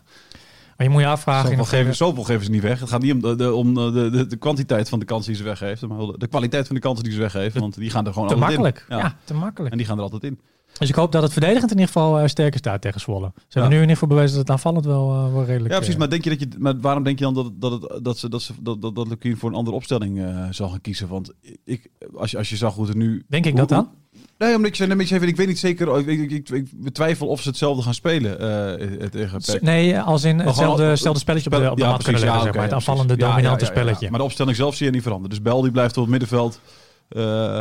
Maar 0.77 0.87
je 0.87 0.93
moet 0.93 1.03
je 1.03 1.07
afvragen... 1.07 1.49
Zoveel 1.49 1.65
geven, 1.65 1.97
zoveel 1.97 2.25
geven 2.25 2.45
ze 2.45 2.51
niet 2.51 2.63
weg. 2.63 2.81
Het 2.81 2.89
gaat 2.89 3.03
niet 3.03 3.13
om 3.13 3.21
de, 3.21 3.37
de, 3.37 3.55
om 3.55 3.75
de, 3.75 4.11
de, 4.11 4.27
de 4.27 4.37
kwantiteit 4.37 4.89
van 4.89 4.99
de 4.99 5.05
kansen 5.05 5.33
die 5.33 5.41
ze 5.41 5.47
weggeven, 5.49 5.89
maar 5.89 5.99
de, 6.17 6.27
kwaliteit 6.27 6.67
van 6.67 6.75
de 6.75 6.81
kansen 6.83 7.05
die 7.05 7.13
ze 7.13 7.19
weggeven. 7.19 7.61
Want 7.61 7.75
die 7.75 7.91
gaan 7.91 8.07
er 8.07 8.13
gewoon 8.13 8.29
te 8.29 8.35
altijd 8.35 8.51
makkelijk. 8.59 8.87
in. 8.89 8.97
Ja. 8.97 9.17
te 9.25 9.35
makkelijk. 9.35 9.73
En 9.73 9.79
die 9.79 9.87
gaan 9.87 9.97
er 9.97 10.03
altijd 10.03 10.25
in. 10.25 10.41
Dus 10.79 10.89
ik 10.89 10.95
hoop 10.95 11.13
dat 11.13 11.23
het 11.23 11.33
verdedigend 11.33 11.71
in 11.71 11.79
ieder 11.79 11.93
geval 11.93 12.19
eh, 12.19 12.27
sterker 12.27 12.59
staat 12.59 12.81
tegen 12.81 13.01
Zwolle. 13.01 13.33
Ze 13.37 13.45
hebben 13.49 13.69
nu 13.69 13.77
in 13.77 13.81
ieder 13.83 13.97
geval 13.97 14.09
bewezen 14.09 14.31
dat 14.37 14.41
het 14.41 14.51
aanvallend 14.51 14.85
wel, 14.85 15.11
eh, 15.11 15.33
wel 15.33 15.45
redelijk... 15.45 15.73
Ja, 15.73 15.79
precies. 15.79 15.97
Maar, 15.97 16.11
denk 16.11 16.25
je 16.25 16.31
dat 16.31 16.41
je, 16.41 16.49
maar 16.59 16.81
waarom 16.81 17.03
denk 17.03 17.19
je 17.19 17.25
dan 17.25 17.35
dat, 17.35 17.53
dat, 17.55 17.73
het, 17.73 18.05
dat, 18.05 18.19
ze, 18.19 18.29
dat, 18.29 18.43
ze, 18.43 18.53
dat, 18.61 18.83
dat, 18.83 18.95
dat 18.95 19.09
Lukien 19.09 19.37
voor 19.37 19.49
een 19.49 19.55
andere 19.55 19.77
opstelling 19.77 20.21
eh, 20.21 20.47
zal 20.51 20.69
gaan 20.69 20.81
kiezen? 20.81 21.09
Want 21.09 21.33
ik, 21.65 21.91
als, 22.15 22.31
je, 22.31 22.39
als 22.39 22.49
je 22.49 22.57
zag 22.57 22.75
hoe 22.75 22.85
het 22.85 22.93
er 22.93 23.01
nu... 23.01 23.25
Denk 23.29 23.45
ik 23.45 23.51
hoe- 23.51 23.61
dat 23.61 23.69
dan? 23.69 23.91
Nee, 24.39 24.57
omdat 24.57 24.77
je, 24.77 24.91
een 24.91 24.97
beetje 24.97 25.15
even, 25.15 25.29
ik 25.29 25.37
weet 25.37 25.47
niet 25.47 25.59
zeker, 25.59 25.99
ik, 25.99 26.07
ik, 26.07 26.31
ik, 26.31 26.49
ik 26.49 26.69
betwijfel 26.73 27.27
of 27.27 27.41
ze 27.41 27.49
hetzelfde 27.49 27.83
gaan 27.83 27.95
spelen 27.95 28.41
eh, 28.41 29.07
tegen 29.07 29.41
PEC. 29.47 29.63
Nee, 29.63 30.01
als 30.01 30.25
in 30.25 30.39
hetzelfde, 30.39 30.83
hetzelfde 30.85 31.21
spelletje 31.21 31.51
op 31.51 31.57
de, 31.61 31.71
op 31.71 31.77
de 31.77 31.83
Ja, 31.83 31.91
mat 31.91 32.03
kunnen 32.03 32.21
precies, 32.21 32.21
leggen, 32.21 32.39
ja, 32.39 32.45
zeg 32.45 32.55
maar. 32.55 32.63
Het 32.65 32.73
aanvallende. 32.73 33.15
Ja, 33.17 33.29
dominante 33.29 33.65
spelletje. 33.65 34.11
Maar 34.11 34.19
de 34.19 34.25
opstelling 34.25 34.57
zelf 34.57 34.75
zie 34.75 34.87
je 34.87 34.93
niet 34.93 35.03
veranderen. 35.03 35.31
Dus 35.31 35.43
Bel 35.43 35.63
die 35.63 35.71
blijft 35.71 35.97
op 35.97 36.03
het 36.03 36.11
middenveld. 36.11 36.61
Eh, 37.09 37.59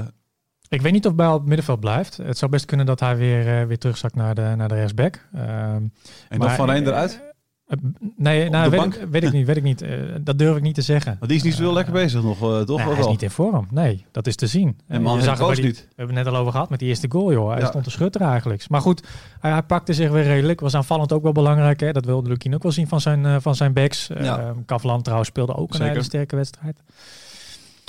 Ik 0.69 0.81
weet 0.81 0.91
niet 0.91 1.05
of 1.05 1.15
Bijl 1.15 1.31
op 1.33 1.39
het 1.39 1.47
middenveld 1.47 1.79
blijft. 1.79 2.17
Het 2.17 2.37
zou 2.37 2.51
best 2.51 2.65
kunnen 2.65 2.85
dat 2.85 2.99
hij 2.99 3.17
weer, 3.17 3.59
eh, 3.59 3.67
weer 3.67 3.77
terugzakt 3.77 4.15
naar 4.15 4.35
de, 4.35 4.53
naar 4.57 4.67
de 4.67 4.75
rechtsback. 4.75 5.27
Ehm, 5.33 5.83
en 6.29 6.39
dan 6.39 6.51
Van 6.51 6.65
Rijn 6.69 6.83
eh, 6.83 6.87
eruit. 6.89 7.33
Eh, 7.67 7.77
nee, 8.15 8.49
nou, 8.49 8.69
weet, 8.69 8.83
ik, 8.83 9.07
weet 9.11 9.23
ik 9.23 9.31
niet. 9.31 9.45
Weet 9.45 9.57
ik 9.57 9.63
niet. 9.63 9.81
Eh, 9.81 9.99
dat 10.21 10.37
durf 10.37 10.55
ik 10.57 10.61
niet 10.61 10.75
te 10.75 10.81
zeggen. 10.81 11.15
Want 11.19 11.27
die 11.27 11.37
is 11.39 11.43
niet 11.43 11.53
zo 11.53 11.59
heel 11.59 11.69
Eh, 11.69 11.75
lekker 11.75 11.93
bezig 11.93 12.23
nog, 12.23 12.37
toch? 12.39 12.49
Nee, 12.67 12.75
Of 12.75 12.81
hij 12.83 12.91
is 12.91 12.97
wel? 12.97 13.09
niet 13.09 13.21
in 13.21 13.29
vorm. 13.29 13.67
Nee, 13.71 14.05
dat 14.11 14.27
is 14.27 14.35
te 14.35 14.47
zien. 14.47 14.77
En 14.87 15.01
man, 15.01 15.17
je 15.17 15.23
zag 15.23 15.39
het 15.47 15.55
die- 15.55 15.65
niet. 15.65 15.77
We 15.77 15.93
hebben 15.95 16.15
het 16.15 16.25
net 16.25 16.33
al 16.33 16.39
over 16.39 16.51
gehad 16.51 16.69
met 16.69 16.79
die 16.79 16.87
eerste 16.87 17.11
goal, 17.11 17.31
joh. 17.31 17.49
Hij 17.51 17.59
Ja. 17.59 17.65
stond 17.67 17.83
te 17.83 17.89
schutter 17.89 18.21
eigenlijk. 18.21 18.69
Maar 18.69 18.81
goed, 18.81 19.07
hij, 19.39 19.51
hij 19.51 19.63
pakte 19.63 19.93
zich 19.93 20.09
weer 20.11 20.23
redelijk. 20.23 20.59
Was 20.59 20.75
aanvallend 20.75 21.13
ook 21.13 21.23
wel 21.23 21.31
belangrijk. 21.31 21.79
Hè? 21.79 21.91
Dat 21.91 22.05
wilde 22.05 22.29
Lukien 22.29 22.53
ook 22.55 22.63
wel 22.63 22.71
zien 22.71 22.87
van 22.87 23.01
zijn, 23.01 23.41
van 23.41 23.55
zijn 23.55 23.73
backs. 23.73 24.07
Ja. 24.19 24.53
Kavlan 24.65 25.01
trouwens 25.01 25.29
speelde 25.29 25.55
ook 25.55 25.73
een 25.73 25.81
hele 25.81 26.03
sterke 26.03 26.35
wedstrijd. 26.35 26.79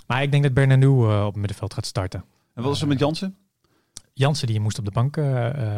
Maar 0.07 0.23
ik 0.23 0.31
denk 0.31 0.43
dat 0.43 0.55
Bernardo 0.55 1.21
op 1.21 1.33
het 1.33 1.37
middenveld 1.37 1.75
gaat 1.75 1.87
starten. 1.87 2.21
En 2.55 2.63
wat 2.63 2.65
was 2.65 2.81
er 2.81 2.89
met 2.89 2.99
Jansen? 2.99 3.37
Jansen 4.13 4.47
die 4.47 4.61
moest 4.61 4.79
op 4.79 4.85
de 4.85 4.91
bank 4.91 5.19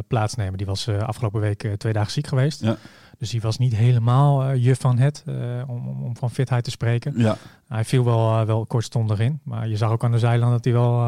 plaatsnemen. 0.08 0.56
Die 0.58 0.66
was 0.66 0.88
afgelopen 0.88 1.40
week 1.40 1.68
twee 1.76 1.92
dagen 1.92 2.12
ziek 2.12 2.26
geweest. 2.26 2.60
Ja. 2.62 2.76
Dus 3.18 3.30
die 3.30 3.40
was 3.40 3.58
niet 3.58 3.76
helemaal 3.76 4.42
eh 4.42 4.64
juf 4.64 4.80
van 4.80 4.98
het, 4.98 5.22
eh, 5.26 5.34
om, 5.66 5.88
om, 5.88 6.02
om 6.02 6.16
van 6.16 6.30
fitheid 6.30 6.64
te 6.64 6.70
spreken. 6.70 7.12
Ja. 7.16 7.36
Hij 7.68 7.84
viel 7.84 8.04
wel, 8.04 8.40
eh, 8.40 8.46
wel 8.46 8.66
kortstondig 8.66 9.18
in. 9.20 9.40
Maar 9.42 9.68
je 9.68 9.76
zag 9.76 9.90
ook 9.90 10.04
aan 10.04 10.12
de 10.12 10.18
zijlijn 10.18 10.50
dat 10.50 10.64
hij 10.64 10.72
wel, 10.72 10.98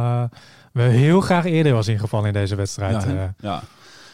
wel 0.72 0.88
heel 0.90 1.20
graag 1.20 1.44
eerder 1.44 1.72
was 1.72 1.88
ingevallen 1.88 2.26
in 2.26 2.32
deze 2.32 2.54
wedstrijd. 2.54 3.02
Ja, 3.04 3.34
ja. 3.40 3.62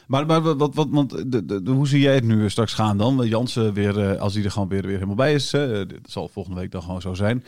Maar, 0.07 0.27
maar 0.27 0.41
wat, 0.57 0.75
wat, 0.75 0.87
want 0.91 1.11
de, 1.33 1.45
de, 1.45 1.63
de- 1.63 1.71
hoe 1.71 1.89
zie 1.89 2.01
jij 2.01 2.15
het 2.15 2.25
nu 2.25 2.51
straks 2.51 2.75
gaan 2.75 2.99
dan? 2.99 3.27
Jansen 3.29 3.73
weer, 3.73 4.19
als 4.19 4.35
hij 4.35 4.45
er 4.45 4.51
gewoon 4.51 4.69
weer, 4.69 4.83
weer 4.83 4.95
helemaal 4.95 5.15
bij 5.15 5.35
is. 5.35 5.53
hè, 5.53 5.87
dit 5.87 6.11
zal 6.11 6.29
volgende 6.29 6.61
week 6.61 6.71
dan 6.71 6.83
gewoon 6.83 7.01
zo 7.01 7.15
zijn. 7.15 7.45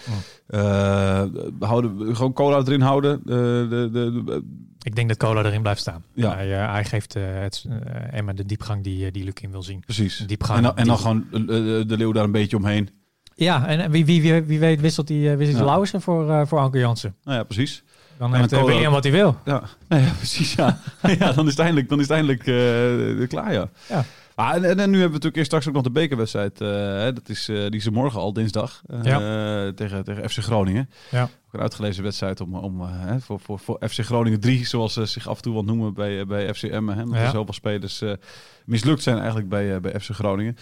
Oh. 0.49 1.25
Houden, 1.61 2.17
gewoon 2.17 2.33
cola 2.33 2.59
erin 2.59 2.81
houden. 2.81 3.21
De, 3.25 3.67
de, 3.71 3.89
de- 3.93 4.45
Ik 4.83 4.95
denk 4.97 5.09
dat 5.09 5.17
Cola 5.17 5.43
erin 5.43 5.63
blijft 5.63 5.81
staan. 5.81 6.05
Ja. 6.15 6.35
Hij, 6.35 6.53
eh, 6.63 6.73
hij 6.73 6.85
geeft 6.85 7.15
eh, 7.17 7.23
het, 7.27 7.65
eh, 7.69 8.19
Emma 8.19 8.33
de 8.33 8.47
diepgang 8.47 8.85
die, 8.85 9.11
die 9.11 9.25
Lukin 9.25 9.51
wil 9.51 9.63
zien. 9.63 9.81
precies. 9.81 10.17
Diepgang. 10.27 10.57
En 10.59 10.63
dan, 10.63 10.77
en 10.77 10.87
dan 10.87 10.95
die- 10.97 11.05
gewoon 11.05 11.87
de 11.89 11.97
leeuw 11.97 12.13
daar 12.13 12.25
een 12.25 12.33
beetje 12.33 12.57
omheen. 12.57 12.89
Ja, 13.35 13.67
en 13.67 13.91
wie, 13.91 14.05
wie, 14.05 14.23
wie, 14.23 14.43
wie 14.43 14.59
weet 14.59 14.81
wisselt 14.81 15.07
die, 15.07 15.29
wisselt 15.29 15.49
Ja. 15.51 15.57
die 15.57 15.65
Lauwersen 15.65 16.01
voor, 16.03 16.47
voor 16.47 16.59
Anke 16.59 16.79
Jansen. 16.79 17.15
Nou 17.25 17.37
ja, 17.39 17.45
precies. 17.45 17.83
Dan 18.19 18.35
En 18.35 18.41
heeft 18.41 18.53
Cola- 18.53 18.65
William 18.65 18.93
wat 18.93 19.03
hij 19.03 19.13
wil. 19.13 19.37
Ja, 19.45 19.63
precies. 20.17 20.53
Ja. 20.55 20.79
ja, 21.19 21.33
dan 21.33 21.45
is 21.45 21.51
het 21.51 21.59
eindelijk, 21.61 21.89
dan 21.89 22.01
is 22.01 22.09
het 22.09 22.17
eindelijk 22.17 22.43
klaar, 23.29 23.53
ja. 23.53 23.69
Ja. 23.89 24.05
Maar, 24.39 24.55
en, 24.55 24.63
nu 24.63 24.73
hebben 24.75 24.97
we 24.99 25.03
natuurlijk 25.03 25.37
eerst 25.37 25.47
straks 25.47 25.69
ook 25.69 25.75
nog 25.75 25.83
de 25.83 25.91
bekerwedstrijd. 25.91 26.61
eh, 26.61 26.69
dat 27.15 27.29
is, 27.29 27.49
eh, 27.49 27.57
die 27.57 27.81
is 27.81 27.91
morgen 27.91 28.21
al, 28.21 28.33
dinsdag. 28.33 28.83
eh, 29.67 29.69
tegen, 29.69 30.05
tegen 30.05 30.31
FC 30.31 30.39
Groningen. 30.39 30.91
Ja. 31.11 31.23
Ook 31.23 31.55
een 31.55 31.61
uitgelezen 31.61 32.03
wedstrijd 32.03 32.41
om, 32.41 32.55
om, 32.55 32.81
hè, 32.81 33.21
voor, 33.21 33.41
voor, 33.41 33.59
voor 33.59 33.79
FC 33.89 33.99
Groningen 34.01 34.41
3, 34.41 34.67
zoals 34.67 34.93
ze 34.93 35.07
zich 35.07 35.29
af 35.29 35.37
en 35.37 35.43
toe 35.43 35.55
wat 35.55 35.65
noemen 35.65 35.95
bij, 35.95 36.27
bij 36.27 36.55
FC 36.55 36.63
Emmen. 36.63 36.97
Hè, 36.97 37.03
omdat 37.03 37.19
Ja. 37.19 37.25
er 37.25 37.31
zoveel 37.31 37.55
spelers 37.55 38.03
mislukt 38.65 39.03
zijn 39.03 39.17
eigenlijk 39.17 39.49
bij, 39.49 39.81
bij 39.81 40.01
FC 40.01 40.11
Groningen. 40.11 40.57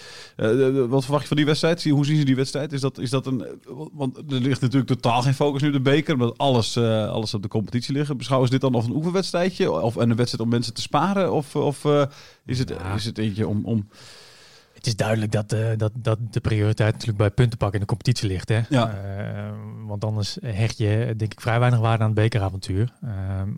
Wat 0.88 1.02
verwacht 1.02 1.22
je 1.22 1.28
van 1.28 1.36
die 1.36 1.46
wedstrijd? 1.46 1.84
Hoe 1.84 2.06
zien 2.06 2.16
ze 2.16 2.24
die 2.24 2.36
wedstrijd? 2.36 2.72
Is 2.72 2.80
dat, 2.80 2.98
is 2.98 3.10
dat 3.10 3.26
een... 3.26 3.46
Want 3.92 4.16
er 4.16 4.24
ligt 4.40 4.60
natuurlijk 4.60 4.86
totaal 4.90 5.22
geen 5.22 5.34
focus 5.34 5.62
nu 5.62 5.68
op 5.68 5.74
de 5.74 5.80
beker, 5.80 6.14
omdat 6.14 6.38
alles, 6.38 6.76
alles 6.76 7.34
op 7.34 7.42
de 7.42 7.48
competitie 7.48 7.94
liggen. 7.94 8.16
Beschouwen 8.16 8.48
ze 8.48 8.54
dit 8.54 8.62
dan 8.64 8.74
als 8.74 8.84
een 8.84 8.94
oefenwedstrijdje? 8.96 9.70
Of 9.70 9.94
een 9.96 10.16
wedstrijd 10.16 10.44
om 10.44 10.48
mensen 10.48 10.74
te 10.74 10.80
sparen? 10.80 11.32
Of, 11.32 11.56
of 11.56 11.84
is, 12.46 12.58
het, 12.58 12.68
Ja. 12.68 12.94
is 12.94 13.04
het 13.04 13.18
eentje 13.18 13.48
om... 13.48 13.64
om 13.64 13.88
Het 14.74 14.86
is 14.86 14.96
duidelijk 14.96 15.32
dat, 15.32 15.52
eh, 15.52 15.66
dat, 15.76 15.92
dat 15.94 16.18
de 16.30 16.40
prioriteit 16.40 16.92
natuurlijk 16.92 17.18
bij 17.18 17.30
puntenpakken 17.30 17.74
in 17.80 17.86
de 17.86 17.92
competitie 17.92 18.28
ligt. 18.28 18.48
Hè? 18.48 18.60
Ja. 18.68 18.90
Eh, 18.90 19.52
want 19.86 20.04
anders 20.04 20.38
hecht 20.40 20.78
je 20.78 21.14
denk 21.16 21.32
ik 21.32 21.40
vrij 21.40 21.58
weinig 21.58 21.80
waarde 21.80 22.02
aan 22.02 22.10
het 22.10 22.18
bekeravontuur. 22.18 22.92
Eh, 23.02 23.10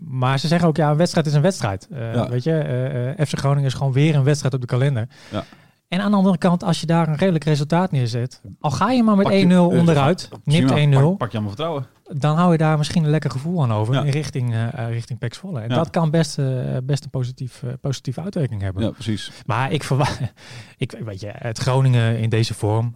maar 0.07 0.39
ze 0.39 0.47
zeggen 0.47 0.67
ook, 0.67 0.77
ja, 0.77 0.89
een 0.91 0.97
wedstrijd 0.97 1.25
is 1.27 1.33
een 1.33 1.41
wedstrijd. 1.41 1.87
Ja. 1.91 2.29
Weet 2.29 2.43
je, 2.43 3.13
FC 3.27 3.37
Groningen 3.37 3.65
is 3.69 3.73
gewoon 3.73 3.93
weer 3.93 4.15
een 4.15 4.23
wedstrijd 4.23 4.53
op 4.53 4.61
de 4.61 4.67
kalender. 4.67 5.07
Ja. 5.31 5.43
En 5.87 5.99
aan 6.01 6.11
de 6.11 6.17
andere 6.17 6.37
kant, 6.37 6.63
als 6.63 6.79
je 6.79 6.85
daar 6.85 7.07
een 7.07 7.15
redelijk 7.15 7.43
resultaat 7.43 7.91
neerzet, 7.91 8.41
al 8.59 8.71
ga 8.71 8.91
je 8.91 9.03
maar 9.03 9.15
met 9.15 9.23
Pak 9.25 9.33
je- 9.35 9.39
1-0 9.45 9.71
eh, 9.71 9.77
onderuit, 9.79 10.29
nipt 10.43 10.71
1-0, 10.71 10.73
Pak, 11.09 11.17
pak 11.17 11.31
je 11.31 11.37
allemaal 11.37 11.55
vertrouwen. 11.55 11.85
Dan 12.17 12.35
hou 12.37 12.51
je 12.51 12.57
daar 12.57 12.77
misschien 12.77 13.03
een 13.03 13.09
lekker 13.09 13.31
gevoel 13.31 13.63
aan 13.63 13.71
over 13.73 13.93
Ja. 13.93 14.03
in 14.03 14.09
richting, 14.11 14.53
eh, 14.53 14.89
richting 14.89 15.19
PEC 15.19 15.33
Zwolle. 15.33 15.59
En 15.59 15.69
Ja. 15.69 15.75
dat 15.75 15.89
kan 15.89 16.09
best, 16.09 16.37
eh, 16.39 16.45
best 16.83 17.03
een 17.03 17.09
positief, 17.09 17.63
positieve 17.81 18.21
uitwerking 18.21 18.61
hebben. 18.61 18.83
Ja, 18.83 18.89
precies. 18.89 19.31
Maar 19.45 19.71
ik 19.71 19.83
verwacht, 19.83 20.19
ik 20.77 20.91
weet 21.05 21.19
je, 21.19 21.31
het 21.33 21.57
Groningen 21.57 22.17
in 22.19 22.29
deze 22.29 22.53
vorm, 22.53 22.95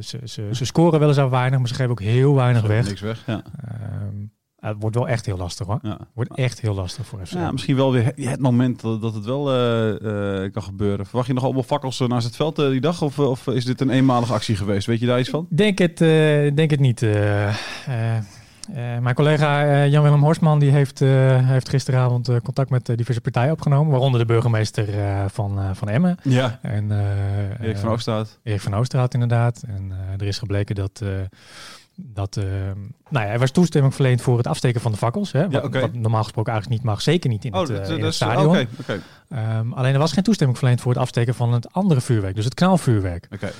ze, 0.00 0.18
ze, 0.24 0.48
ze 0.52 0.64
scoren 0.64 1.00
weliswaar 1.00 1.30
weinig, 1.30 1.58
maar 1.58 1.68
ze 1.68 1.74
geven 1.74 1.90
ook 1.90 2.00
heel 2.00 2.34
weinig 2.34 2.62
weg. 2.62 2.86
Niks 2.86 3.00
weg. 3.00 3.22
Ja. 3.26 3.42
Het 4.60 4.76
wordt 4.80 4.96
wel 4.96 5.08
echt 5.08 5.26
heel 5.26 5.36
lastig 5.36 5.66
hoor. 5.66 5.78
Ja. 5.82 5.98
Wordt 6.14 6.34
echt 6.34 6.60
heel 6.60 6.74
lastig 6.74 7.06
voor 7.06 7.20
FC. 7.26 7.32
Ja, 7.32 7.50
misschien 7.52 7.76
wel 7.76 7.92
weer 7.92 8.12
het- 8.14 8.40
moment 8.40 8.80
dat, 8.80 9.14
het 9.14 9.24
wel 9.24 9.52
eh, 9.52 10.44
eh, 10.44 10.52
kan 10.52 10.62
gebeuren. 10.62 11.06
Verwacht 11.06 11.26
je 11.26 11.32
nog 11.34 11.44
allemaal 11.44 11.62
fakkels 11.62 12.00
eh, 12.00 12.08
naast 12.08 12.26
het 12.26 12.36
veld 12.36 12.56
die 12.56 12.80
dag? 12.80 13.02
Of, 13.02 13.18
of 13.18 13.46
is 13.46 13.64
dit 13.64 13.80
een 13.80 13.90
eenmalige 13.90 14.32
actie 14.32 14.56
geweest? 14.56 14.86
Weet 14.86 15.00
je 15.00 15.06
daar 15.06 15.18
iets 15.20 15.28
van? 15.28 15.46
Denk 15.50 15.78
het, 15.78 15.98
denk 16.56 16.70
het 16.70 16.80
niet. 16.80 17.00
mijn 19.00 19.14
collega 19.14 19.86
Jan-Willem 19.86 20.22
Horstman 20.22 20.58
die 20.58 20.70
heeft, 20.70 20.98
heeft 20.98 21.68
gisteravond 21.68 22.30
contact 22.42 22.70
met 22.70 22.92
diverse 22.96 23.20
partijen 23.20 23.52
opgenomen, 23.52 23.90
waaronder 23.90 24.20
de 24.20 24.26
burgemeester 24.26 24.86
van, 25.30 25.76
van 25.76 25.88
Emmen. 25.88 26.16
Ja. 26.22 26.58
En, 26.62 26.90
Erik 27.60 27.78
van 27.78 27.90
Oosterhout. 27.90 28.38
Erik 28.42 28.60
van 28.60 28.74
Oosterhout 28.74 29.14
inderdaad. 29.14 29.62
En 29.66 29.92
er 30.18 30.26
is 30.26 30.38
gebleken 30.38 30.74
dat, 30.74 31.02
dat 32.02 32.36
eh, 32.36 32.44
nou 33.08 33.26
ja, 33.26 33.32
er 33.32 33.38
was 33.38 33.50
toestemming 33.50 33.94
verleend 33.94 34.22
voor 34.22 34.36
het 34.36 34.46
afsteken 34.46 34.80
van 34.80 34.92
de 34.92 34.98
fakkels. 34.98 35.32
Hè, 35.32 35.50
wat, 35.50 35.72
wat 35.74 35.92
normaal 35.92 36.22
gesproken 36.22 36.52
eigenlijk 36.52 36.82
niet 36.82 36.90
mag, 36.90 37.02
zeker 37.02 37.30
niet 37.30 37.44
in 37.44 37.54
Oh, 37.54 37.60
het, 37.60 37.68
dat, 37.68 37.76
in 37.78 37.88
dat 37.88 37.98
het 37.98 38.08
is... 38.08 38.14
stadion. 38.14 38.66
Ehm, 39.28 39.72
alleen 39.72 39.92
er 39.92 39.98
was 39.98 40.12
geen 40.12 40.24
toestemming 40.24 40.58
verleend 40.58 40.80
voor 40.80 40.92
het 40.92 41.00
afsteken 41.00 41.34
van 41.34 41.52
het 41.52 41.72
andere 41.72 42.00
vuurwerk, 42.00 42.34
dus 42.34 42.44
het 42.44 42.54
knalvuurwerk. 42.54 43.28
Oké. 43.32 43.52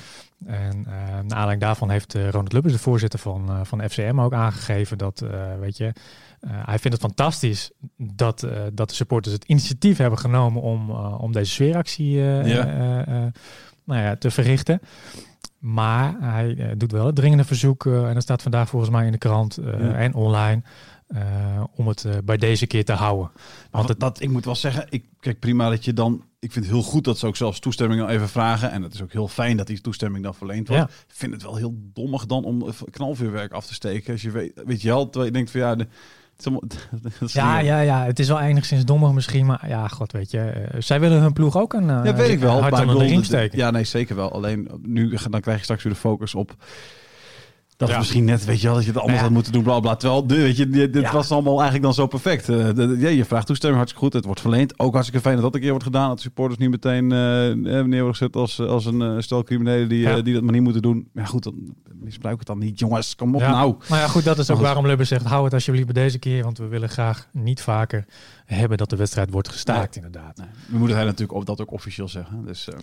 En 0.45 0.85
eh 0.85 0.93
naar 0.93 1.37
aanleiding 1.37 1.61
daarvan 1.61 1.89
heeft 1.89 2.13
Ronald 2.13 2.53
Lubbers, 2.53 2.73
de 2.73 2.79
voorzitter 2.79 3.19
van, 3.19 3.65
van 3.65 3.89
FCM, 3.89 4.19
ook 4.19 4.33
aangegeven 4.33 4.97
dat, 4.97 5.23
weet 5.59 5.77
je, 5.77 5.93
hij 6.47 6.79
vindt 6.79 6.97
het 6.97 7.05
fantastisch 7.05 7.71
dat, 7.97 8.47
dat 8.73 8.89
de 8.89 8.95
supporters 8.95 9.33
het 9.33 9.43
initiatief 9.43 9.97
hebben 9.97 10.19
genomen 10.19 10.61
om, 10.61 10.91
om 10.91 11.31
deze 11.31 11.51
sfeeractie 11.51 12.11
Ja. 12.17 12.65
nou 13.85 14.01
ja, 14.01 14.15
te 14.15 14.31
verrichten. 14.31 14.81
Maar 15.61 16.15
hij 16.19 16.55
eh, 16.57 16.67
doet 16.77 16.91
wel 16.91 17.05
het 17.05 17.15
dringende 17.15 17.43
verzoek, 17.43 17.85
eh, 17.85 18.07
en 18.07 18.13
dat 18.13 18.23
staat 18.23 18.41
vandaag 18.41 18.69
volgens 18.69 18.91
mij 18.91 19.05
in 19.05 19.11
de 19.11 19.17
krant 19.17 19.57
eh, 19.57 19.65
Ja. 19.65 19.93
en 19.93 20.13
online, 20.13 20.61
om 21.75 21.87
het 21.87 22.05
bij 22.23 22.37
deze 22.37 22.67
keer 22.67 22.85
te 22.85 22.93
houden. 22.93 23.31
Want 23.71 23.87
het, 23.87 23.99
dat, 23.99 24.21
ik 24.21 24.29
moet 24.29 24.45
wel 24.45 24.55
zeggen, 24.55 24.85
ik, 24.89 25.05
kijk 25.19 25.39
prima 25.39 25.69
dat 25.69 25.85
je 25.85 25.93
dan... 25.93 26.23
Ik 26.39 26.51
vind 26.51 26.65
het 26.65 26.73
heel 26.73 26.83
goed 26.83 27.03
dat 27.03 27.17
ze 27.17 27.27
ook 27.27 27.35
zelfs 27.35 27.59
toestemming 27.59 28.01
dan 28.01 28.09
even 28.09 28.29
vragen. 28.29 28.71
En 28.71 28.81
het 28.81 28.93
is 28.93 29.01
ook 29.01 29.11
heel 29.11 29.27
fijn 29.27 29.57
dat 29.57 29.67
die 29.67 29.81
toestemming 29.81 30.23
dan 30.23 30.35
verleend 30.35 30.67
wordt. 30.67 30.83
Ja. 30.83 30.89
Ik 31.07 31.15
vind 31.15 31.33
het 31.33 31.43
wel 31.43 31.55
heel 31.55 31.73
dommig 31.93 32.25
dan 32.25 32.43
om 32.43 32.65
knalvuurwerk 32.91 33.51
af 33.51 33.65
te 33.65 33.73
steken. 33.73 34.11
Als 34.11 34.21
je 34.21 34.31
weet, 34.31 34.61
weet 34.65 34.81
je 34.81 34.87
wel, 34.87 35.03
terwijl 35.03 35.25
je 35.25 35.31
denkt 35.31 35.51
van 35.51 35.59
ja... 35.59 35.75
De, 35.75 35.87
Ja, 37.27 37.59
ja, 37.59 37.79
ja, 37.79 38.05
het 38.05 38.19
is 38.19 38.27
wel 38.27 38.39
enigszins 38.39 38.85
dommig 38.85 39.11
misschien, 39.11 39.45
maar 39.45 39.67
ja, 39.67 39.87
god 39.87 40.11
weet 40.11 40.31
je. 40.31 40.39
eh, 40.39 40.81
zij 40.81 40.99
willen 40.99 41.21
hun 41.21 41.33
ploeg 41.33 41.57
ook 41.57 41.73
een 41.73 41.89
eh, 41.89 42.01
Ja, 42.03 42.13
weet 42.15 42.29
ik 42.29 42.39
wel. 42.39 42.59
maar 42.59 42.71
ik 42.73 42.79
onder 42.79 42.97
de 42.99 43.05
riem 43.05 43.23
steken. 43.23 43.57
Ja, 43.57 43.71
nee, 43.71 43.83
zeker 43.83 44.15
wel. 44.15 44.31
Alleen 44.31 44.69
nu 44.81 45.17
dan 45.31 45.41
krijg 45.41 45.57
je 45.57 45.63
straks 45.63 45.83
weer 45.83 45.93
de 45.93 45.99
focus 45.99 46.35
op 46.35 46.55
Dat 47.81 47.89
is 47.89 47.95
Ja. 47.95 48.01
misschien 48.01 48.25
net, 48.25 48.45
weet 48.45 48.61
je 48.61 48.65
wel, 48.67 48.75
dat 48.75 48.85
je 48.85 48.91
het 48.91 48.99
anders 48.99 49.19
Nou 49.21 49.27
ja. 49.29 49.33
had 49.35 49.43
moeten 49.43 49.51
doen, 49.51 49.63
bla 49.63 49.79
bla. 49.79 49.95
Terwijl, 49.95 50.27
de- 50.27 50.35
weet 50.35 50.57
je, 50.57 50.69
dit, 50.69 50.93
Ja. 50.93 51.11
was 51.11 51.31
allemaal 51.31 51.53
eigenlijk 51.53 51.83
dan 51.83 51.93
zo 51.93 52.07
perfect. 52.07 52.49
Eh, 52.49 52.65
de- 52.65 52.73
de- 52.73 52.95
ja, 52.99 53.09
je 53.09 53.25
vraagt 53.25 53.45
toestemming, 53.45 53.79
hartstikke 53.81 54.05
goed. 54.07 54.15
Het 54.15 54.25
wordt 54.25 54.41
verleend. 54.41 54.79
Ook 54.79 54.91
hartstikke 54.93 55.21
fijn 55.21 55.35
dat 55.35 55.43
dat 55.43 55.53
een 55.55 55.59
keer 55.61 55.69
wordt 55.69 55.85
gedaan. 55.85 56.07
Dat 56.07 56.15
de 56.17 56.23
supporters 56.23 56.59
niet 56.59 56.69
meteen 56.69 57.07
neer 57.07 57.89
worden 57.89 58.15
gezet 58.15 58.35
als, 58.35 58.59
als 58.59 58.85
een 58.85 59.23
stel 59.23 59.43
criminelen 59.43 59.89
die, 59.89 59.99
Ja. 59.99 60.21
die 60.21 60.33
dat 60.33 60.43
maar 60.43 60.53
niet 60.53 60.61
moeten 60.63 60.81
doen. 60.81 61.09
Maar 61.13 61.23
ja, 61.23 61.29
goed, 61.29 61.43
dan 61.43 61.55
misbruik 61.93 62.37
het 62.37 62.47
dan 62.47 62.57
niet, 62.59 62.79
jongens. 62.79 63.15
Kom 63.15 63.35
op 63.35 63.41
Ja. 63.41 63.49
nou. 63.51 63.75
Maar 63.89 63.99
ja, 63.99 64.07
goed, 64.07 64.23
dat 64.23 64.37
is 64.37 64.49
ook 64.49 64.59
waarom 64.59 64.87
Lubbers 64.87 65.09
zegt, 65.09 65.25
hou 65.25 65.43
het 65.43 65.53
alsjeblieft 65.53 65.85
bij 65.93 66.03
deze 66.03 66.19
keer, 66.19 66.43
want 66.43 66.57
we 66.57 66.67
willen 66.67 66.89
graag 66.89 67.27
niet 67.31 67.61
vaker 67.61 68.05
hebben 68.45 68.77
dat 68.77 68.89
de 68.89 68.95
wedstrijd 68.95 69.31
wordt 69.31 69.49
gestaakt, 69.49 69.95
inderdaad. 69.95 70.37
Nee, 70.37 70.47
we 70.67 70.77
moeten 70.77 70.95
hij 70.97 71.05
natuurlijk 71.05 71.33
ook, 71.37 71.45
dat 71.45 71.61
ook 71.61 71.71
officieel 71.71 72.07
zeggen. 72.07 72.45
Dus, 72.45 72.67
eh, 72.69 72.75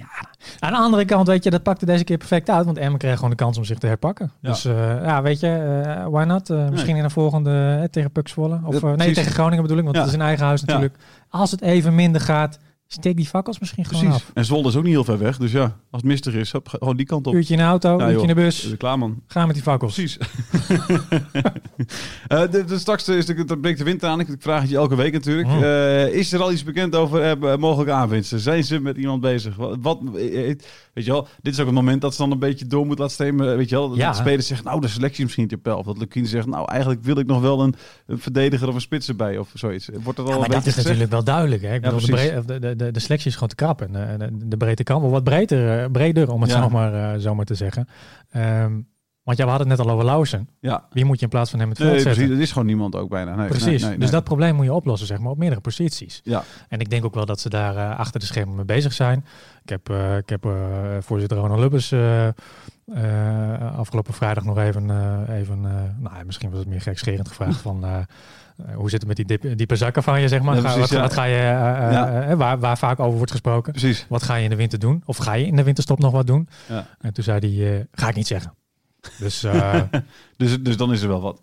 Aan 0.59 0.73
de 0.73 0.79
andere 0.79 1.05
kant, 1.05 1.27
weet 1.27 1.45
je, 1.45 1.51
dat 1.51 1.63
pakte 1.63 1.87
deze 1.87 2.05
keer 2.05 2.17
perfect 2.19 2.51
uit, 2.51 2.65
want 2.65 2.79
Emmen 2.79 2.99
kreeg 2.99 3.15
gewoon 3.15 3.31
de 3.31 3.37
kans 3.37 3.59
om 3.59 3.65
zich 3.65 3.79
te 3.79 3.87
herpakken. 3.87 4.31
Ja. 4.41 4.49
Dus 4.51 4.65
ja, 4.88 5.22
weet 5.22 5.40
je, 5.40 5.46
eh, 5.48 6.07
why 6.11 6.24
not? 6.24 6.51
Eh, 6.51 6.68
misschien 6.68 6.96
in 6.96 7.05
een 7.05 7.11
volgende 7.11 7.79
eh, 7.83 7.88
tegen 7.88 8.11
Puk 8.11 8.29
Zwolle. 8.29 8.61
Of 8.64 8.74
eh, 8.74 8.83
nee, 8.83 8.94
precies. 8.96 9.14
tegen 9.14 9.33
Groningen 9.33 9.62
bedoel 9.62 9.79
ik, 9.79 9.85
want 9.85 9.96
Ja. 9.96 10.03
het 10.03 10.11
is 10.11 10.16
in 10.18 10.24
eigen 10.24 10.46
huis 10.46 10.64
natuurlijk. 10.64 10.94
Als 11.29 11.51
het 11.51 11.61
even 11.62 11.94
minder 11.94 12.20
gaat, 12.20 12.59
steek 12.87 13.16
die 13.16 13.27
fakkels 13.27 13.59
misschien 13.59 13.85
gewoon 13.85 14.12
af. 14.12 14.31
En 14.35 14.44
Zwolle 14.44 14.68
is 14.68 14.77
ook 14.77 14.83
niet 14.83 14.92
heel 14.92 15.05
ver 15.05 15.18
weg. 15.18 15.37
Dus 15.38 15.53
ja, 15.53 15.62
als 15.62 15.72
het 15.90 16.05
mistig 16.05 16.35
is, 16.35 16.53
hop, 16.53 16.68
gewoon 16.68 16.96
die 16.96 17.07
kant 17.07 17.27
op. 17.27 17.35
Uurtje 17.35 17.55
in 17.55 17.61
de 17.61 17.66
auto, 17.66 17.88
Ja, 17.88 17.94
uurtje 17.94 18.12
joh. 18.12 18.22
in 18.22 18.29
de 18.29 18.35
bus, 18.35 18.74
klaar 18.79 18.98
man. 18.98 19.22
ga 19.27 19.46
met 19.46 19.55
die 19.55 19.64
fakkels. 19.64 19.94
Precies. 19.94 20.18
Eh, 22.29 22.51
de, 22.51 22.64
de, 22.64 22.79
straks 22.79 23.09
is 23.09 23.27
de, 23.27 23.44
dat 23.44 23.61
breekt 23.61 23.79
de 23.79 23.85
wind 23.85 24.05
aan. 24.05 24.20
Ik 24.20 24.29
vraag 24.38 24.61
het 24.61 24.70
je 24.70 24.77
elke 24.77 24.96
week 24.96 25.12
natuurlijk. 25.12 25.48
Mm. 25.48 25.62
Eh, 25.62 26.07
is 26.09 26.33
er 26.33 26.40
al 26.42 26.53
iets 26.53 26.64
bekend 26.64 26.94
over 26.94 27.22
eh, 27.22 27.57
mogelijke 27.57 27.92
aanwinsten? 27.92 28.40
Zijn 28.40 28.64
ze 28.64 28.81
met 28.81 28.96
iemand 28.96 29.20
bezig? 29.20 29.57
Wat, 29.57 29.77
wat, 29.81 29.98
eh, 30.14 30.51
eh, 30.51 30.57
weet 30.99 31.07
je 31.07 31.13
wel, 31.13 31.27
dit 31.43 31.53
is 31.53 31.61
ook 31.61 31.67
het 31.67 31.75
moment 31.75 32.01
dat 32.01 32.15
ze 32.15 32.23
dan 32.23 32.31
een 32.31 32.39
beetje 32.39 32.67
door 32.67 32.87
moet 32.87 32.99
laten 32.99 33.15
stemmen. 33.15 33.57
Weet 33.57 33.69
je 33.69 33.75
wel, 33.77 33.89
dat 33.89 33.99
Ja. 33.99 34.11
de 34.11 34.17
speler 34.17 34.43
zegt, 34.43 34.65
nou 34.65 34.81
de 34.81 34.89
selectie 34.89 35.17
is 35.19 35.23
misschien 35.25 35.43
niet 35.43 35.55
op 35.55 35.63
peil. 35.63 35.77
Of 35.79 35.87
dat 35.87 35.99
Lukien 35.99 36.27
zegt, 36.27 36.47
nou 36.47 36.71
eigenlijk 36.71 37.03
wil 37.05 37.19
ik 37.19 37.27
nog 37.27 37.41
wel 37.41 37.63
een, 37.63 37.75
een 38.07 38.19
verdediger 38.19 38.69
of 38.69 38.75
een 38.75 38.81
spits 38.81 39.09
erbij. 39.09 39.39
Of 39.39 39.51
zoiets. 39.55 39.89
Wordt 40.03 40.19
er 40.19 40.25
al 40.25 40.31
Ja, 40.31 40.37
maar 40.39 40.45
een 40.49 40.55
dat 40.55 40.65
beetje 40.65 40.69
is 40.69 40.75
gezegd? 40.75 40.85
natuurlijk 40.99 41.11
wel 41.11 41.25
duidelijk. 41.25 41.63
Hè? 41.63 41.75
Ik 41.75 41.85
Ja, 41.85 41.91
bedoel, 41.95 42.47
de, 42.47 42.59
de, 42.61 42.77
de, 42.77 42.91
de 42.91 43.01
selectie 43.01 43.29
is 43.29 43.35
gewoon 43.35 43.49
te 43.49 43.55
krap. 43.55 43.81
En 43.83 44.11
eh, 44.11 44.19
de, 44.19 44.49
de 44.49 44.57
breedte 44.57 44.83
kan 44.83 45.01
wel 45.01 45.11
wat 45.11 45.25
breder, 45.25 45.83
eh, 45.83 45.91
breder 45.91 46.31
om 46.33 46.41
het 46.43 46.51
Ja. 46.51 46.63
zo, 46.63 46.69
maar, 46.69 47.15
eh, 47.15 47.21
zo 47.21 47.35
maar 47.35 47.45
te 47.45 47.55
zeggen. 47.55 47.89
Ehm, 48.31 48.73
want 49.29 49.41
ja, 49.41 49.45
we 49.47 49.51
hadden 49.51 49.69
het 49.69 49.79
net 49.79 49.87
al 49.87 49.93
over 49.93 50.07
Lausen. 50.07 50.49
Ja. 50.61 50.85
Wie 50.93 51.05
moet 51.05 51.19
je 51.19 51.23
in 51.25 51.31
plaats 51.31 51.51
van 51.51 51.59
hem 51.59 51.69
het 51.69 51.79
veld 51.79 51.91
Nee, 51.91 51.99
zetten? 52.01 52.17
precies. 52.19 52.37
Er 52.37 52.43
is 52.43 52.53
gewoon 52.53 52.67
niemand 52.67 52.97
ook 52.97 53.09
bijna. 53.09 53.35
Nee, 53.35 53.49
Precies. 53.49 53.83
nee. 53.83 53.99
Dus 53.99 54.11
dat 54.11 54.25
probleem 54.25 54.55
moet 54.55 54.64
je 54.64 54.73
oplossen, 54.73 55.07
zeg 55.07 55.19
maar, 55.19 55.31
op 55.31 55.38
meerdere 55.38 55.61
posities. 55.61 56.21
Ja. 56.25 56.43
En 56.69 56.81
ik 56.81 56.91
denk 56.91 57.05
ook 57.05 57.14
wel 57.14 57.27
dat 57.27 57.41
ze 57.41 57.49
daar 57.49 57.77
eh, 57.77 57.99
achter 57.99 58.21
de 58.21 58.27
schermen 58.27 58.57
mee 58.57 58.64
bezig 58.64 58.93
zijn. 58.93 59.25
Ik 59.62 59.69
heb, 59.69 59.91
eh, 59.91 60.17
ik 60.17 60.29
heb 60.29 60.45
eh, 60.45 60.53
voorzitter 61.01 61.38
Ronald 61.38 61.61
Lubbers 61.61 61.93
afgelopen 63.77 64.14
vrijdag 64.14 64.45
nog 64.45 64.59
even, 64.59 64.91
even 65.31 65.61
nou, 66.01 66.25
misschien 66.27 66.51
was 66.51 66.59
het 66.59 66.69
meer 66.69 66.81
gekscherend 66.81 67.29
gevraagd 67.29 67.61
van... 67.61 67.85
hoe 68.75 68.91
zit 68.91 68.99
het 68.99 69.07
met 69.07 69.17
die 69.17 69.27
diepe, 69.27 69.55
diepe 69.55 69.77
zakken 69.77 70.03
van 70.03 70.21
je, 70.21 70.29
zeg 70.29 70.43
maar? 70.43 70.55
Ja, 70.55 70.61
precies, 70.61 70.81
wat, 70.81 70.88
ja. 70.91 71.01
wat 71.01 71.12
ga 71.12 71.25
je, 71.25 71.37
Ja. 71.37 72.37
waar, 72.37 72.59
waar 72.59 72.79
vaak 72.79 73.01
over 73.01 73.17
wordt 73.17 73.31
gesproken. 73.31 73.73
Precies. 73.73 74.07
Wat 74.09 74.23
ga 74.23 74.35
je 74.35 74.45
in 74.45 74.51
de 74.51 74.57
winter 74.57 74.79
doen? 74.79 75.03
Of 75.05 75.17
ga 75.17 75.33
je 75.33 75.47
in 75.47 75.57
de 75.57 75.62
winterstop 75.62 75.99
nog 75.99 76.12
wat 76.12 76.27
doen? 76.27 76.49
Ja. 76.69 76.87
En 77.01 77.12
toen 77.12 77.25
zei 77.25 77.59
hij, 77.62 77.87
ga 77.93 78.09
ik 78.09 78.14
niet 78.14 78.27
zeggen. 78.27 78.53
Dus 79.18 79.42
eh, 79.44 79.83
Dus, 80.37 80.62
dus 80.62 80.77
dan 80.77 80.92
is 80.92 81.03
er 81.03 81.09
wel 81.09 81.21
wat. 81.21 81.40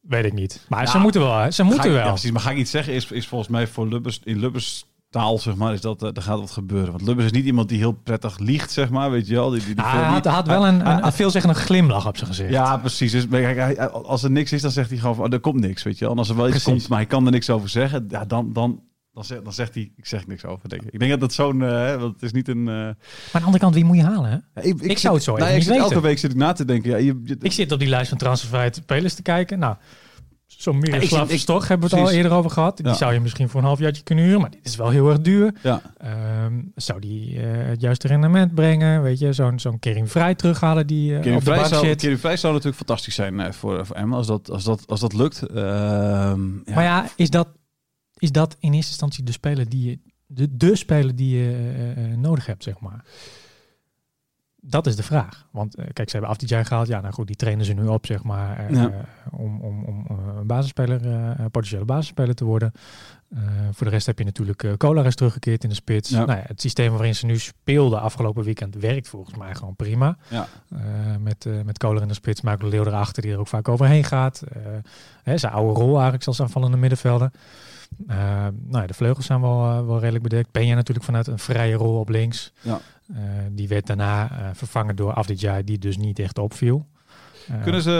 weet 0.00 0.24
ik 0.24 0.32
niet. 0.32 0.64
Maar 0.68 0.82
Ja. 0.84 0.90
ze 0.90 0.98
moeten 0.98 1.20
wel, 1.20 1.38
hè? 1.38 1.50
ze 1.50 1.62
moeten 1.62 1.84
ik- 1.84 1.96
wel. 1.96 2.04
Ja, 2.04 2.08
precies. 2.10 2.30
Maar 2.30 2.40
ga 2.42 2.50
ik 2.50 2.56
iets 2.56 2.70
zeggen, 2.70 2.92
is, 2.92 3.10
is 3.10 3.28
volgens 3.28 3.50
mij 3.50 3.66
voor 3.66 3.88
Lubbers, 3.88 4.20
in 4.24 4.38
Lubbers 4.40 4.84
taal, 5.10 5.38
zeg 5.38 5.54
maar, 5.54 5.72
is 5.72 5.80
dat, 5.80 6.02
eh, 6.02 6.10
er 6.16 6.22
gaat 6.22 6.38
wat 6.38 6.50
gebeuren. 6.50 6.90
Want 6.90 7.02
Lubbers 7.02 7.26
is 7.26 7.32
niet 7.32 7.44
iemand 7.44 7.68
die 7.68 7.78
heel 7.78 7.92
prettig 7.92 8.38
liegt, 8.38 8.70
zeg 8.72 8.90
maar, 8.90 9.10
weet 9.10 9.26
je 9.26 9.34
wel. 9.34 9.50
Die, 9.50 9.64
die, 9.64 9.74
die 9.74 9.84
Ah, 9.84 9.92
hij 9.92 10.02
had, 10.04 10.22
die- 10.22 10.32
had 10.32 10.46
wel 10.46 10.62
hij- 10.62 10.72
een, 10.72 10.90
een, 10.90 11.04
een 11.04 11.12
veelzeggende 11.12 11.54
glimlach 11.54 12.06
op 12.06 12.16
zijn 12.16 12.28
gezicht. 12.28 12.50
Ja, 12.50 12.76
precies. 12.76 13.12
Dus, 13.12 13.28
kijk, 13.28 13.56
hij- 13.56 13.88
als 13.88 14.22
er 14.22 14.30
niks 14.30 14.52
is, 14.52 14.62
dan 14.62 14.70
zegt 14.70 14.90
hij 14.90 14.98
gewoon 14.98 15.14
van, 15.14 15.24
oh, 15.24 15.32
er 15.32 15.40
komt 15.40 15.60
niks, 15.60 15.82
weet 15.82 15.98
je 15.98 16.04
wel. 16.04 16.12
En 16.12 16.18
als 16.18 16.28
er 16.28 16.36
wel 16.36 16.44
iets 16.48 16.54
Precies. 16.62 16.72
komt, 16.72 16.88
maar 16.88 16.98
hij 16.98 17.06
kan 17.06 17.24
er 17.26 17.32
niks 17.32 17.50
over 17.50 17.68
zeggen, 17.68 18.04
ja, 18.08 18.24
dan, 18.24 18.52
dan, 18.52 18.80
dan, 19.12 19.24
zegt, 19.24 19.44
dan 19.44 19.52
zegt 19.52 19.74
hij, 19.74 19.92
ik 19.96 20.06
zeg 20.06 20.26
niks 20.26 20.44
over, 20.44 20.68
denk 20.68 20.82
ik. 20.82 20.92
Ik 20.92 20.98
denk 20.98 21.10
dat 21.10 21.20
dat 21.20 21.32
zo'n, 21.32 21.62
eh, 21.64 21.96
want 21.96 22.12
het 22.14 22.22
is 22.22 22.32
niet 22.32 22.48
een... 22.48 22.58
eh, 22.58 22.64
Maar 22.74 22.84
aan 22.86 22.94
de 23.32 23.38
andere 23.44 23.58
kant, 23.58 23.74
wie 23.74 23.84
moet 23.84 23.96
je 23.96 24.02
halen? 24.02 24.30
Hè? 24.30 24.36
ja, 24.60 24.68
ik, 24.68 24.80
Ik 24.80 24.98
zou 24.98 25.14
het 25.14 25.22
zo 25.24 25.36
nou, 25.36 25.42
even 25.44 25.52
ik 25.52 25.58
niet 25.58 25.66
zit 25.68 25.76
weten. 25.76 25.94
Elke 25.94 26.06
week 26.06 26.18
zit 26.18 26.30
ik 26.30 26.36
na 26.36 26.52
te 26.52 26.64
denken. 26.64 26.90
Ja, 26.90 26.96
je, 26.96 27.20
je- 27.24 27.36
Ik 27.40 27.52
zit 27.52 27.72
op 27.72 27.78
die 27.78 27.88
lijst 27.88 28.08
van 28.08 28.18
transfervrije 28.18 28.70
spelers 28.72 29.14
te 29.14 29.22
kijken. 29.22 29.58
Nou, 29.58 29.76
zo'n 30.46 30.74
Ja, 30.74 30.80
Miroslav 30.80 31.30
ik- 31.30 31.38
Storch 31.38 31.68
hebben 31.68 31.88
we 31.90 31.96
het 31.96 32.04
al 32.06 32.12
eerder 32.12 32.32
over 32.32 32.50
gehad. 32.50 32.76
Die 32.76 32.86
Ja. 32.86 32.94
zou 32.94 33.12
je 33.12 33.20
misschien 33.20 33.48
voor 33.48 33.60
een 33.60 33.66
halfjaartje 33.66 34.02
kunnen 34.02 34.24
huren, 34.24 34.40
maar 34.40 34.50
dit 34.50 34.60
is 34.62 34.76
wel 34.76 34.88
heel 34.90 35.08
erg 35.08 35.20
duur. 35.20 35.54
ja. 35.62 35.82
Ehm, 35.98 36.60
zou 36.74 37.00
die 37.00 37.40
eh, 37.40 37.66
het 37.68 37.80
juiste 37.80 38.06
rendement 38.08 38.54
brengen? 38.54 39.02
Weet 39.02 39.18
je, 39.18 39.32
zo'n 39.32 39.58
zo'n 39.58 39.78
Kering 39.78 40.10
Vrij 40.10 40.34
terughalen 40.34 40.86
die 40.86 41.14
Kevin 41.16 41.32
op 41.32 41.38
de 41.38 41.44
Vrij 41.44 41.56
bank 41.56 41.68
zou, 41.68 41.86
zit. 41.86 42.00
Kevin 42.00 42.18
Vrij 42.18 42.36
zou 42.36 42.52
natuurlijk 42.52 42.76
fantastisch 42.86 43.14
zijn 43.14 43.54
voor, 43.54 43.86
voor 43.86 43.96
Emma 43.96 44.16
als 44.16 44.26
dat, 44.26 44.50
als 44.50 44.64
dat, 44.64 44.82
als 44.86 45.00
dat 45.00 45.12
lukt. 45.12 45.42
Ehm, 45.46 45.60
ja. 46.64 46.74
Maar 46.74 46.84
ja, 46.84 47.06
is 47.16 47.30
dat, 47.30 47.48
is 48.20 48.32
dat 48.32 48.56
in 48.60 48.72
eerste 48.72 48.90
instantie 48.90 49.24
de 49.24 49.32
speler 49.32 49.68
die 49.68 49.90
je, 49.90 49.98
de, 50.26 50.56
de 50.56 50.76
speler 50.76 51.16
die 51.16 51.36
je 51.38 51.50
eh, 51.50 52.04
eh, 52.12 52.18
nodig 52.18 52.46
hebt, 52.46 52.62
zeg 52.62 52.80
maar? 52.80 53.04
Dat 54.62 54.86
is 54.86 54.96
de 54.96 55.02
vraag. 55.02 55.46
Want 55.52 55.74
eh, 55.74 55.84
kijk, 55.92 56.08
ze 56.10 56.16
hebben 56.16 56.30
Afdijay 56.34 56.64
gehaald. 56.64 56.86
Ja, 56.88 57.00
nou 57.00 57.14
goed, 57.14 57.26
die 57.26 57.36
trainen 57.36 57.64
ze 57.64 57.72
nu 57.72 57.86
op, 57.86 58.06
zeg 58.06 58.22
maar, 58.22 58.58
eh, 58.58 58.74
Ja. 58.74 58.90
eh, 58.90 59.40
om, 59.40 59.60
om, 59.60 59.84
om 59.84 60.06
eh, 60.08 60.16
een 60.38 60.46
basisspeler, 60.46 61.06
eh, 61.06 61.38
een 61.38 61.50
potentiële 61.50 61.84
basisspeler 61.84 62.34
te 62.34 62.44
worden. 62.44 62.72
Eh, 63.30 63.40
voor 63.72 63.86
de 63.86 63.92
rest 63.92 64.06
heb 64.06 64.18
je 64.18 64.24
natuurlijk 64.24 64.62
uh, 64.62 64.72
Kolar 64.76 65.06
is 65.06 65.14
teruggekeerd 65.14 65.62
in 65.62 65.68
de 65.68 65.74
spits. 65.74 66.10
Ja. 66.10 66.24
Nou 66.24 66.38
ja, 66.38 66.44
het 66.46 66.60
systeem 66.60 66.90
waarin 66.92 67.14
ze 67.14 67.26
nu 67.26 67.38
speelden 67.38 68.00
afgelopen 68.00 68.44
weekend 68.44 68.74
werkt 68.74 69.08
volgens 69.08 69.36
mij 69.36 69.54
gewoon 69.54 69.76
prima. 69.76 70.16
Ja. 70.30 70.46
Eh, 71.20 71.26
met, 71.26 71.46
eh 71.46 71.92
met 71.92 72.02
in 72.02 72.08
de 72.08 72.14
spits, 72.14 72.40
de 72.40 72.68
Leeuw 72.68 72.84
erachter 72.84 73.22
die 73.22 73.32
er 73.32 73.38
ook 73.38 73.48
vaak 73.48 73.68
overheen 73.68 74.04
gaat. 74.04 74.42
Eh, 74.52 74.62
hè, 75.22 75.38
zijn 75.38 75.52
oude 75.52 75.80
rol 75.80 75.94
eigenlijk 75.94 76.26
als 76.26 76.40
aanvallende 76.40 76.76
middenvelder. 76.76 77.30
Nou 78.06 78.52
ja, 78.70 78.86
de 78.86 78.94
vleugels 78.94 79.26
zijn 79.26 79.40
wel, 79.40 79.86
wel 79.86 79.98
redelijk 79.98 80.22
bedekt. 80.22 80.50
Ben 80.50 80.66
je 80.66 80.74
natuurlijk 80.74 81.06
vanuit 81.06 81.26
een 81.26 81.38
vrije 81.38 81.74
rol 81.74 81.98
op 81.98 82.08
links. 82.08 82.52
Ja. 82.60 82.80
Die 83.50 83.68
werd 83.68 83.86
daarna 83.86 84.30
vervangen 84.54 84.96
door 84.96 85.12
Afdijay, 85.12 85.64
die 85.64 85.78
dus 85.78 85.96
niet 85.96 86.18
echt 86.18 86.38
opviel. 86.38 86.86
Kunnen 87.62 87.82
ze, 87.82 87.90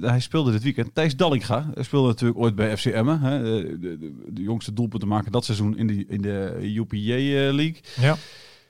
hij 0.00 0.20
speelde 0.20 0.52
dit 0.52 0.62
weekend. 0.62 0.94
Thijs 0.94 1.16
Dallinga 1.16 1.70
speelde 1.80 2.08
natuurlijk 2.08 2.40
ooit 2.40 2.54
bij 2.54 2.76
FC 2.76 2.84
Emmen. 2.84 3.20
Hè, 3.20 3.42
de, 3.42 3.78
de, 3.78 3.98
de, 3.98 4.12
de 4.28 4.42
jongste 4.42 4.72
doelpunten 4.72 5.08
maken 5.08 5.32
dat 5.32 5.44
seizoen 5.44 5.76
in, 5.76 5.86
die, 5.86 6.06
in 6.08 6.22
de 6.22 6.58
UPJ 6.60 7.12
League. 7.52 7.80
Ja. 8.00 8.16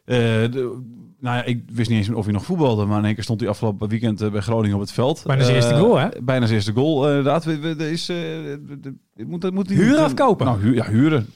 Eh, 0.04 0.16
de, 0.16 0.82
nou 1.20 1.36
ja, 1.36 1.44
ik 1.44 1.62
wist 1.72 1.90
niet 1.90 1.98
eens 1.98 2.08
of 2.16 2.24
hij 2.24 2.32
nog 2.32 2.44
voetbalde, 2.44 2.84
maar 2.84 2.98
in 2.98 3.04
één 3.04 3.14
keer 3.14 3.22
stond 3.22 3.40
hij 3.40 3.48
afgelopen 3.48 3.88
weekend 3.88 4.20
eh, 4.20 4.30
bij 4.30 4.40
Groningen 4.40 4.74
op 4.74 4.80
het 4.80 4.92
veld. 4.92 5.22
Bijna 5.26 5.42
zijn 5.44 5.56
Eh, 5.56 5.62
eerste 5.62 5.78
goal, 5.80 5.96
hè? 5.98 6.08
Bijna 6.22 6.44
zijn 6.44 6.56
eerste 6.58 6.72
goal, 6.72 7.02
eh, 7.04 7.08
inderdaad. 7.08 7.44
We- 7.44 7.58
we- 7.58 7.74
Er 7.78 7.90
is, 7.90 8.08
eh, 8.08 8.16
moet, 9.26 9.50
moet 9.52 9.68
die- 9.68 9.76
Huren 9.76 10.04
of 10.04 10.14
kopen? 10.14 10.46
Nou, 10.46 10.74
ja, 10.74 10.86
huren. 10.86 11.26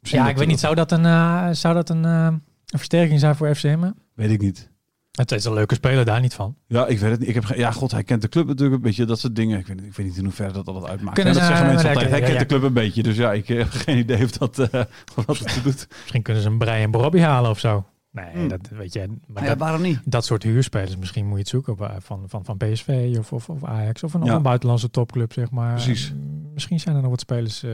Misschien 0.00 0.22
Ja, 0.24 0.28
ik 0.30 0.36
weet 0.36 0.46
niet, 0.46 0.60
zou 0.60 0.74
dat 0.74 0.92
een, 0.92 1.04
eh, 1.04 1.48
zou 1.50 1.74
dat 1.74 1.88
een, 1.90 2.04
eh, 2.04 2.26
een 2.66 2.78
versterking 2.78 3.20
zijn 3.20 3.36
voor 3.36 3.54
FCM? 3.54 3.90
Weet 4.14 4.30
ik 4.30 4.40
niet. 4.40 4.70
Het 5.14 5.32
is 5.32 5.44
een 5.44 5.52
leuke 5.54 5.74
speler, 5.74 6.04
daar 6.04 6.20
niet 6.20 6.34
van. 6.34 6.56
Ja, 6.66 6.86
ik 6.86 6.98
weet 6.98 7.10
het 7.10 7.20
niet. 7.20 7.28
Ik 7.28 7.34
heb 7.34 7.44
ja, 7.44 7.70
god, 7.70 7.90
hij 7.90 8.02
kent 8.04 8.22
de 8.22 8.28
club 8.28 8.46
natuurlijk 8.46 8.76
een 8.76 8.82
beetje. 8.82 9.04
Dat 9.04 9.18
soort 9.18 9.36
dingen. 9.36 9.58
Ik 9.58 9.66
weet, 9.66 9.80
ik 9.84 9.94
weet 9.94 10.06
niet 10.06 10.16
in 10.16 10.24
hoeverre 10.24 10.52
dat 10.52 10.64
dat 10.64 10.86
uitmaakt. 10.88 11.14
Kunnen 11.14 11.32
Ja, 11.34 11.38
dat 11.40 11.48
ze- 11.48 11.54
zeggen 11.54 11.66
mensen 11.72 11.88
altijd. 11.88 12.08
Hij 12.10 12.18
ja, 12.20 12.24
kent 12.24 12.38
ja. 12.38 12.44
de 12.44 12.46
club 12.46 12.62
een 12.62 12.72
beetje. 12.72 13.02
Dus 13.02 13.16
ja, 13.16 13.32
ik 13.32 13.46
heb 13.64 13.68
geen 13.70 13.98
idee 13.98 14.24
of 14.24 14.30
dat 14.30 14.58
eh, 14.58 14.82
wat 15.26 15.38
het 15.38 15.60
doet. 15.62 15.86
Misschien 16.00 16.22
kunnen 16.22 16.42
ze 16.42 16.48
een 16.48 16.58
Brian 16.58 16.90
Brobby 16.90 17.18
halen 17.18 17.50
of 17.50 17.58
zo. 17.58 17.84
Nee, 18.10 18.30
Hmm. 18.32 18.48
dat 18.48 18.68
weet 18.68 18.92
je. 18.92 19.06
Maar 19.26 19.42
Ja, 19.42 19.48
dat, 19.48 19.58
waarom 19.58 19.82
niet? 19.82 20.00
dat 20.04 20.24
soort 20.24 20.42
huurspelers, 20.42 20.96
misschien 20.96 21.24
moet 21.24 21.34
je 21.34 21.40
het 21.40 21.48
zoeken 21.48 21.72
op, 21.72 21.80
eh, 21.80 21.90
van, 21.98 22.24
van, 22.26 22.44
van 22.44 22.56
PSV 22.56 23.14
of, 23.18 23.32
of, 23.32 23.48
of 23.48 23.64
Ajax 23.64 24.02
of 24.02 24.14
een, 24.14 24.22
of 24.22 24.28
Ja. 24.28 24.34
een 24.34 24.42
buitenlandse 24.42 24.90
topclub, 24.90 25.32
zeg 25.32 25.50
maar. 25.50 25.72
Precies. 25.74 26.12
Misschien 26.54 26.80
zijn 26.80 26.96
er 26.96 27.00
nog 27.02 27.10
wat 27.10 27.20
spelers 27.20 27.62
eh, 27.62 27.70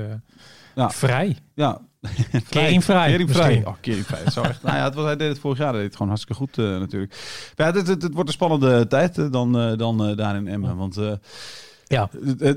Ja. 0.74 0.90
vrij. 0.90 1.36
Ja. 1.54 1.80
Kering 2.48 2.84
vrij. 2.84 3.10
Kering 3.10 3.30
vrij. 3.30 3.46
misschien. 3.46 3.66
Oh, 3.66 3.74
Kering 3.80 4.06
vrij. 4.06 4.20
Het 4.24 4.32
zou 4.32 4.46
echt, 4.46 4.62
nou 4.62 4.76
ja, 4.76 4.84
het 4.84 4.94
was, 4.94 5.04
hij 5.04 5.16
deed 5.16 5.28
het 5.28 5.38
vorig 5.38 5.58
jaar. 5.58 5.68
Hij 5.68 5.76
deed 5.76 5.86
het 5.86 5.96
gewoon 5.96 6.08
hartstikke 6.08 6.42
goed 6.42 6.58
eh, 6.58 6.64
natuurlijk. 6.64 7.14
Maar 7.56 7.66
ja, 7.66 7.72
het, 7.72 7.86
het, 7.86 8.02
het 8.02 8.14
wordt 8.14 8.28
een 8.28 8.34
spannende 8.34 8.86
tijd 8.86 9.18
eh, 9.18 9.30
dan, 9.30 9.58
eh, 9.58 9.76
dan 9.76 10.16
daar 10.16 10.36
in 10.36 10.48
Emmen. 10.48 10.76
Want 10.76 10.96
Ja. 11.92 12.08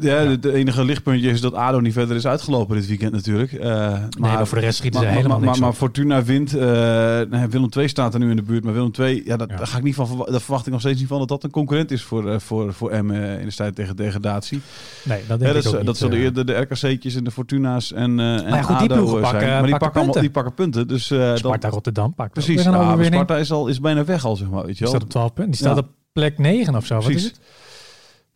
ja, 0.02 0.16
het 0.18 0.46
enige 0.46 0.86
lichtpuntje 0.86 1.30
is 1.30 1.42
dat 1.42 1.54
ADO 1.54 1.80
niet 1.80 1.94
verder 1.94 2.16
is 2.16 2.28
uitgelopen 2.28 2.76
dit 2.76 2.88
weekend 2.88 3.12
natuurlijk. 3.12 3.52
Eh, 3.54 3.92
Nee, 3.92 4.00
maar 4.18 4.48
voor 4.48 4.58
de 4.58 4.64
rest 4.64 4.78
schieten 4.78 5.00
ze 5.00 5.06
maar, 5.06 5.16
helemaal 5.16 5.38
maar, 5.40 5.48
niks 5.48 5.60
maar, 5.60 5.70
op. 5.70 5.74
maar 5.80 5.88
Fortuna 5.90 6.24
wint. 6.24 6.54
eh, 6.54 7.44
Willem 7.50 7.70
II 7.78 7.88
staat 7.88 8.14
er 8.14 8.20
nu 8.20 8.30
in 8.30 8.36
de 8.36 8.42
buurt. 8.42 8.64
Maar 8.64 8.74
Willem 8.74 8.92
II, 9.00 9.22
ja, 9.26 9.38
dat, 9.38 9.50
Ja. 9.50 9.56
daar 9.58 9.68
ga 9.68 9.78
ik 9.78 9.84
niet 9.84 9.96
van 9.96 10.26
daar 10.30 10.42
verwacht 10.42 10.66
ik 10.66 10.72
nog 10.72 10.82
steeds 10.82 11.00
niet 11.00 11.08
van 11.08 11.20
dat 11.20 11.28
dat 11.28 11.44
een 11.44 11.52
concurrent 11.52 11.92
is 11.92 12.04
voor, 12.04 12.30
eh, 12.32 12.40
voor, 12.40 12.74
voor 12.74 12.90
Emmen 12.92 13.40
in 13.40 13.46
de 13.46 13.52
strijd 13.52 13.76
tegen 13.76 13.96
degradatie. 13.96 14.62
Nee, 15.04 15.18
dat 15.28 15.40
denk 15.40 15.42
Ja, 15.42 15.48
ik 15.60 15.66
ook 15.66 15.72
is- 15.72 15.78
niet. 15.78 15.86
dat 15.86 15.98
zullen 15.98 16.18
eerder 16.18 16.46
de 16.46 16.54
RKC'tjes 16.54 17.16
en 17.16 17.24
de 17.24 17.32
Fortuna's 17.32 17.94
en, 17.94 18.20
eh 18.20 18.26
en 18.26 18.50
ja, 18.50 18.62
goed, 18.62 18.80
die 18.80 18.90
ADO 18.92 18.96
ploegen 18.96 19.20
zijn. 19.20 19.22
pakken- 19.22 19.50
maar 19.50 19.62
die 19.62 19.70
pakken 19.70 19.80
pakken, 19.80 20.02
allemaal, 20.02 20.04
punten. 20.04 20.22
die 20.22 20.30
pakken 20.32 20.54
punten. 20.54 20.88
Dus, 20.88 21.12
eh, 21.12 21.20
dan, 21.20 21.38
Sparta 21.38 21.70
Rotterdam 21.70 22.14
pakt 22.14 22.32
precies. 22.34 22.66
Maar. 22.66 23.06
Sparta 23.06 23.38
is, 23.38 23.52
al, 23.52 23.68
is 23.68 23.80
bijna 23.80 24.04
weg 24.06 24.26
al, 24.26 24.36
zeg 24.36 24.50
maar. 24.50 24.66
Weet 24.66 24.78
je 24.78 24.84
Die 24.84 24.84
wel. 24.84 24.90
staat 24.90 25.04
op 25.04 25.10
12 25.10 25.34
punten. 25.34 25.52
Die 25.54 25.62
staat 25.62 25.78
op 25.78 25.88
plek 26.14 26.38
9 26.38 26.76
of 26.76 26.86
zo. 26.86 26.94
Wat 26.96 27.04
is 27.04 27.10
Precies. 27.10 27.30
het? 27.30 27.40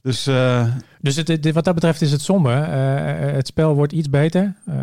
Dus 0.01 0.27
eh, 0.27 0.65
Dus 1.01 1.15
het, 1.15 1.27
het- 1.27 1.51
wat 1.53 1.63
dat 1.63 1.73
betreft 1.73 2.01
is 2.01 2.11
het 2.11 2.21
somber. 2.21 2.61
Eh, 2.63 3.33
het 3.33 3.47
spel 3.47 3.75
wordt 3.75 3.91
iets 3.93 4.09
beter. 4.09 4.55
Eh, 4.65 4.75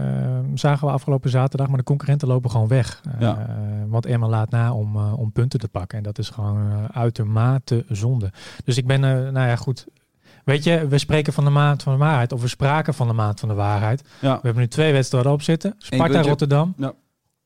zagen 0.55 0.87
we 0.87 0.93
afgelopen 0.93 1.31
zaterdag, 1.31 1.69
maar 1.69 1.79
de 1.79 1.85
concurrenten 1.85 2.29
lopen 2.29 2.51
gewoon 2.51 2.69
weg. 2.69 3.01
Eh, 3.15 3.21
Ja. 3.21 3.47
want 3.89 4.07
Emma 4.07 4.29
laat 4.29 4.51
na 4.51 4.73
om, 4.73 4.97
eh, 4.97 5.19
om 5.19 5.33
punten 5.33 5.59
te 5.61 5.69
pakken. 5.69 5.99
En 5.99 6.05
dat 6.05 6.19
is 6.19 6.29
gewoon 6.29 6.71
eh, 6.71 6.85
uitermate 6.93 7.85
zonde. 7.89 8.31
Dus 8.65 8.77
ik 8.77 8.87
ben, 8.87 9.05
eh, 9.05 9.11
nou 9.11 9.49
ja, 9.49 9.57
goed. 9.57 9.87
Weet 10.45 10.65
je, 10.65 10.89
we 10.89 10.99
spreken 10.99 11.33
van 11.33 11.45
de 11.45 11.51
maand 11.51 11.83
van 11.83 11.93
de 11.93 11.99
waarheid. 11.99 12.33
Of 12.33 12.41
we 12.41 12.49
spraken 12.49 12.95
van 12.95 13.07
de 13.09 13.13
maand 13.15 13.41
van 13.41 13.49
de 13.49 13.55
waarheid. 13.55 14.03
Ja. 14.21 14.35
We 14.35 14.41
hebben 14.43 14.63
nu 14.63 14.69
twee 14.69 14.93
wedstrijden 14.93 15.33
op 15.33 15.43
zitten. 15.43 15.75
Sparta. 15.79 16.21
Rotterdam. 16.23 16.75
Ja. 16.77 16.93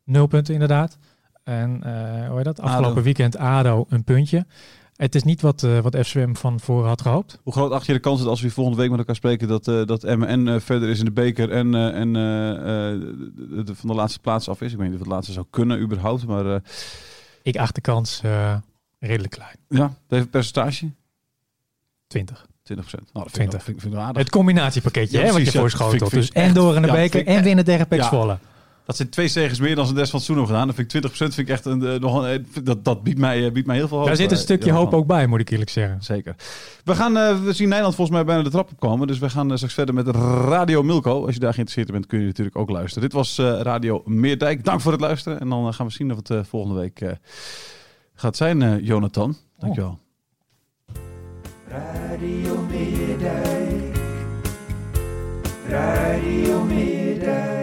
Nul 0.04 0.26
punten 0.26 0.52
inderdaad. 0.54 0.98
En 1.44 1.82
eh 1.82 2.26
hoe 2.28 2.36
heet 2.36 2.44
dat? 2.44 2.60
Afgelopen 2.60 2.90
ADO. 2.92 3.02
weekend 3.02 3.36
ADO 3.36 3.86
een 3.88 4.04
puntje. 4.04 4.46
Het 4.98 5.14
is 5.14 5.22
niet 5.22 5.40
wat, 5.40 5.62
eh 5.62 5.78
wat 5.78 5.96
FCM 5.96 6.34
van 6.34 6.60
voren 6.60 6.88
had 6.88 7.02
gehoopt. 7.02 7.38
Hoe 7.42 7.52
groot 7.52 7.72
acht 7.72 7.86
je 7.86 7.92
de 7.92 7.98
kans 7.98 8.18
dat 8.20 8.28
als 8.28 8.40
we 8.40 8.50
volgende 8.50 8.78
week 8.80 8.90
met 8.90 8.98
elkaar 8.98 9.14
spreken 9.14 9.48
dat, 9.48 9.68
eh 9.68 9.84
dat 9.86 10.02
MN 10.02 10.48
eh, 10.48 10.60
verder 10.60 10.88
is 10.88 10.98
in 10.98 11.04
de 11.04 11.10
beker 11.10 11.50
en, 11.50 11.74
en 11.74 12.12
de, 12.12 13.62
de- 13.64 13.74
van 13.74 13.88
de 13.88 13.94
laatste 13.94 14.18
plaats 14.20 14.48
af 14.48 14.60
is? 14.60 14.72
Ik 14.72 14.78
weet 14.78 14.86
niet 14.86 14.94
of 14.98 15.04
het 15.04 15.12
laatste 15.14 15.32
zou 15.32 15.46
kunnen 15.50 15.80
überhaupt, 15.80 16.26
maar 16.26 16.62
Ik 17.42 17.56
acht 17.56 17.74
de 17.74 17.80
kans 17.80 18.20
redelijk 18.98 19.32
klein. 19.32 19.56
ja, 19.68 19.94
even 20.08 20.30
percentage? 20.30 20.90
20. 22.06 22.46
20 22.62 22.86
procent. 22.88 23.12
Nou, 23.12 23.24
dat 23.24 23.34
20. 23.34 23.62
Vind, 23.62 23.76
ik, 23.76 23.82
vind 23.82 23.94
ik 23.94 24.00
aardig. 24.00 24.22
Het 24.22 24.30
combinatiepakket 24.30 25.10
Ja, 25.10 25.20
hè, 25.20 25.32
wat 25.32 25.52
je 25.52 25.70
vind 25.90 26.10
Dus 26.10 26.30
en 26.30 26.54
door 26.54 26.76
in 26.76 26.82
de 26.82 26.90
beker 26.90 27.26
en 27.26 27.42
winnen 27.42 27.64
tegen 27.64 27.86
Pek 27.88 27.98
Ja. 28.00 28.38
Dat 28.88 28.96
zijn 28.96 29.08
twee 29.08 29.28
zegens 29.28 29.60
meer 29.60 29.74
dan 29.74 29.86
ze 29.86 29.92
de 29.92 29.98
rest 29.98 30.10
van 30.10 30.20
hebben 30.20 30.46
gedaan. 30.46 30.66
Dat 30.66 30.74
vind 30.74 30.86
ik 30.86 30.88
20 30.88 31.10
procent. 31.10 31.34
Vind 31.34 31.48
ik 31.48 31.54
echt 31.54 31.64
een, 31.64 31.86
eh, 31.86 32.00
nog 32.00 32.22
een, 32.22 32.28
eh, 32.28 32.62
dat, 32.64 32.84
dat 32.84 33.02
biedt 33.02 33.18
mij, 33.18 33.46
eh, 33.46 33.52
biedt 33.52 33.66
mij 33.66 33.76
heel 33.76 33.88
veel 33.88 33.96
hoop. 33.96 34.06
Daar 34.06 34.16
zit 34.16 34.30
een 34.30 34.36
stukje 34.36 34.72
hoop 34.72 34.94
ook 34.94 35.06
bij, 35.06 35.26
moet 35.26 35.40
ik 35.40 35.50
eerlijk 35.50 35.70
zeggen. 35.70 36.02
Zeker. 36.02 36.34
We, 36.84 36.94
gaan, 36.94 37.16
eh, 37.16 37.42
we 37.42 37.52
zien 37.52 37.68
Nederland 37.68 37.94
volgens 37.94 38.16
mij 38.16 38.26
bijna 38.26 38.42
de 38.42 38.50
trap 38.50 38.70
opkomen. 38.70 39.06
Dus 39.06 39.18
we 39.18 39.30
gaan 39.30 39.56
straks 39.56 39.74
verder 39.74 39.94
met 39.94 40.06
Radio 40.06 40.82
Milko. 40.82 41.24
Als 41.24 41.34
je 41.34 41.40
daar 41.40 41.54
geïnteresseerd 41.54 41.88
in 41.88 41.94
bent, 41.94 42.06
kun 42.06 42.20
je 42.20 42.26
natuurlijk 42.26 42.56
ook 42.56 42.70
luisteren. 42.70 43.02
Dit 43.02 43.12
was 43.12 43.38
eh, 43.38 43.60
Radio 43.60 44.02
Meerdijk. 44.04 44.64
Dank 44.64 44.80
voor 44.80 44.92
het 44.92 45.00
luisteren. 45.00 45.40
En 45.40 45.48
dan 45.48 45.74
gaan 45.74 45.86
we 45.86 45.92
zien 45.92 46.12
of 46.12 46.28
het 46.28 46.48
volgende 46.48 46.80
week 46.80 47.00
eh, 47.00 47.10
gaat 48.14 48.36
zijn, 48.36 48.62
eh, 48.62 48.86
Jonathan. 48.86 49.36
Dankjewel. 49.58 49.98
Radio 51.68 52.66
Meerdijk. 52.70 53.96
Radio 55.68 56.64
Meerdijk. 56.64 57.57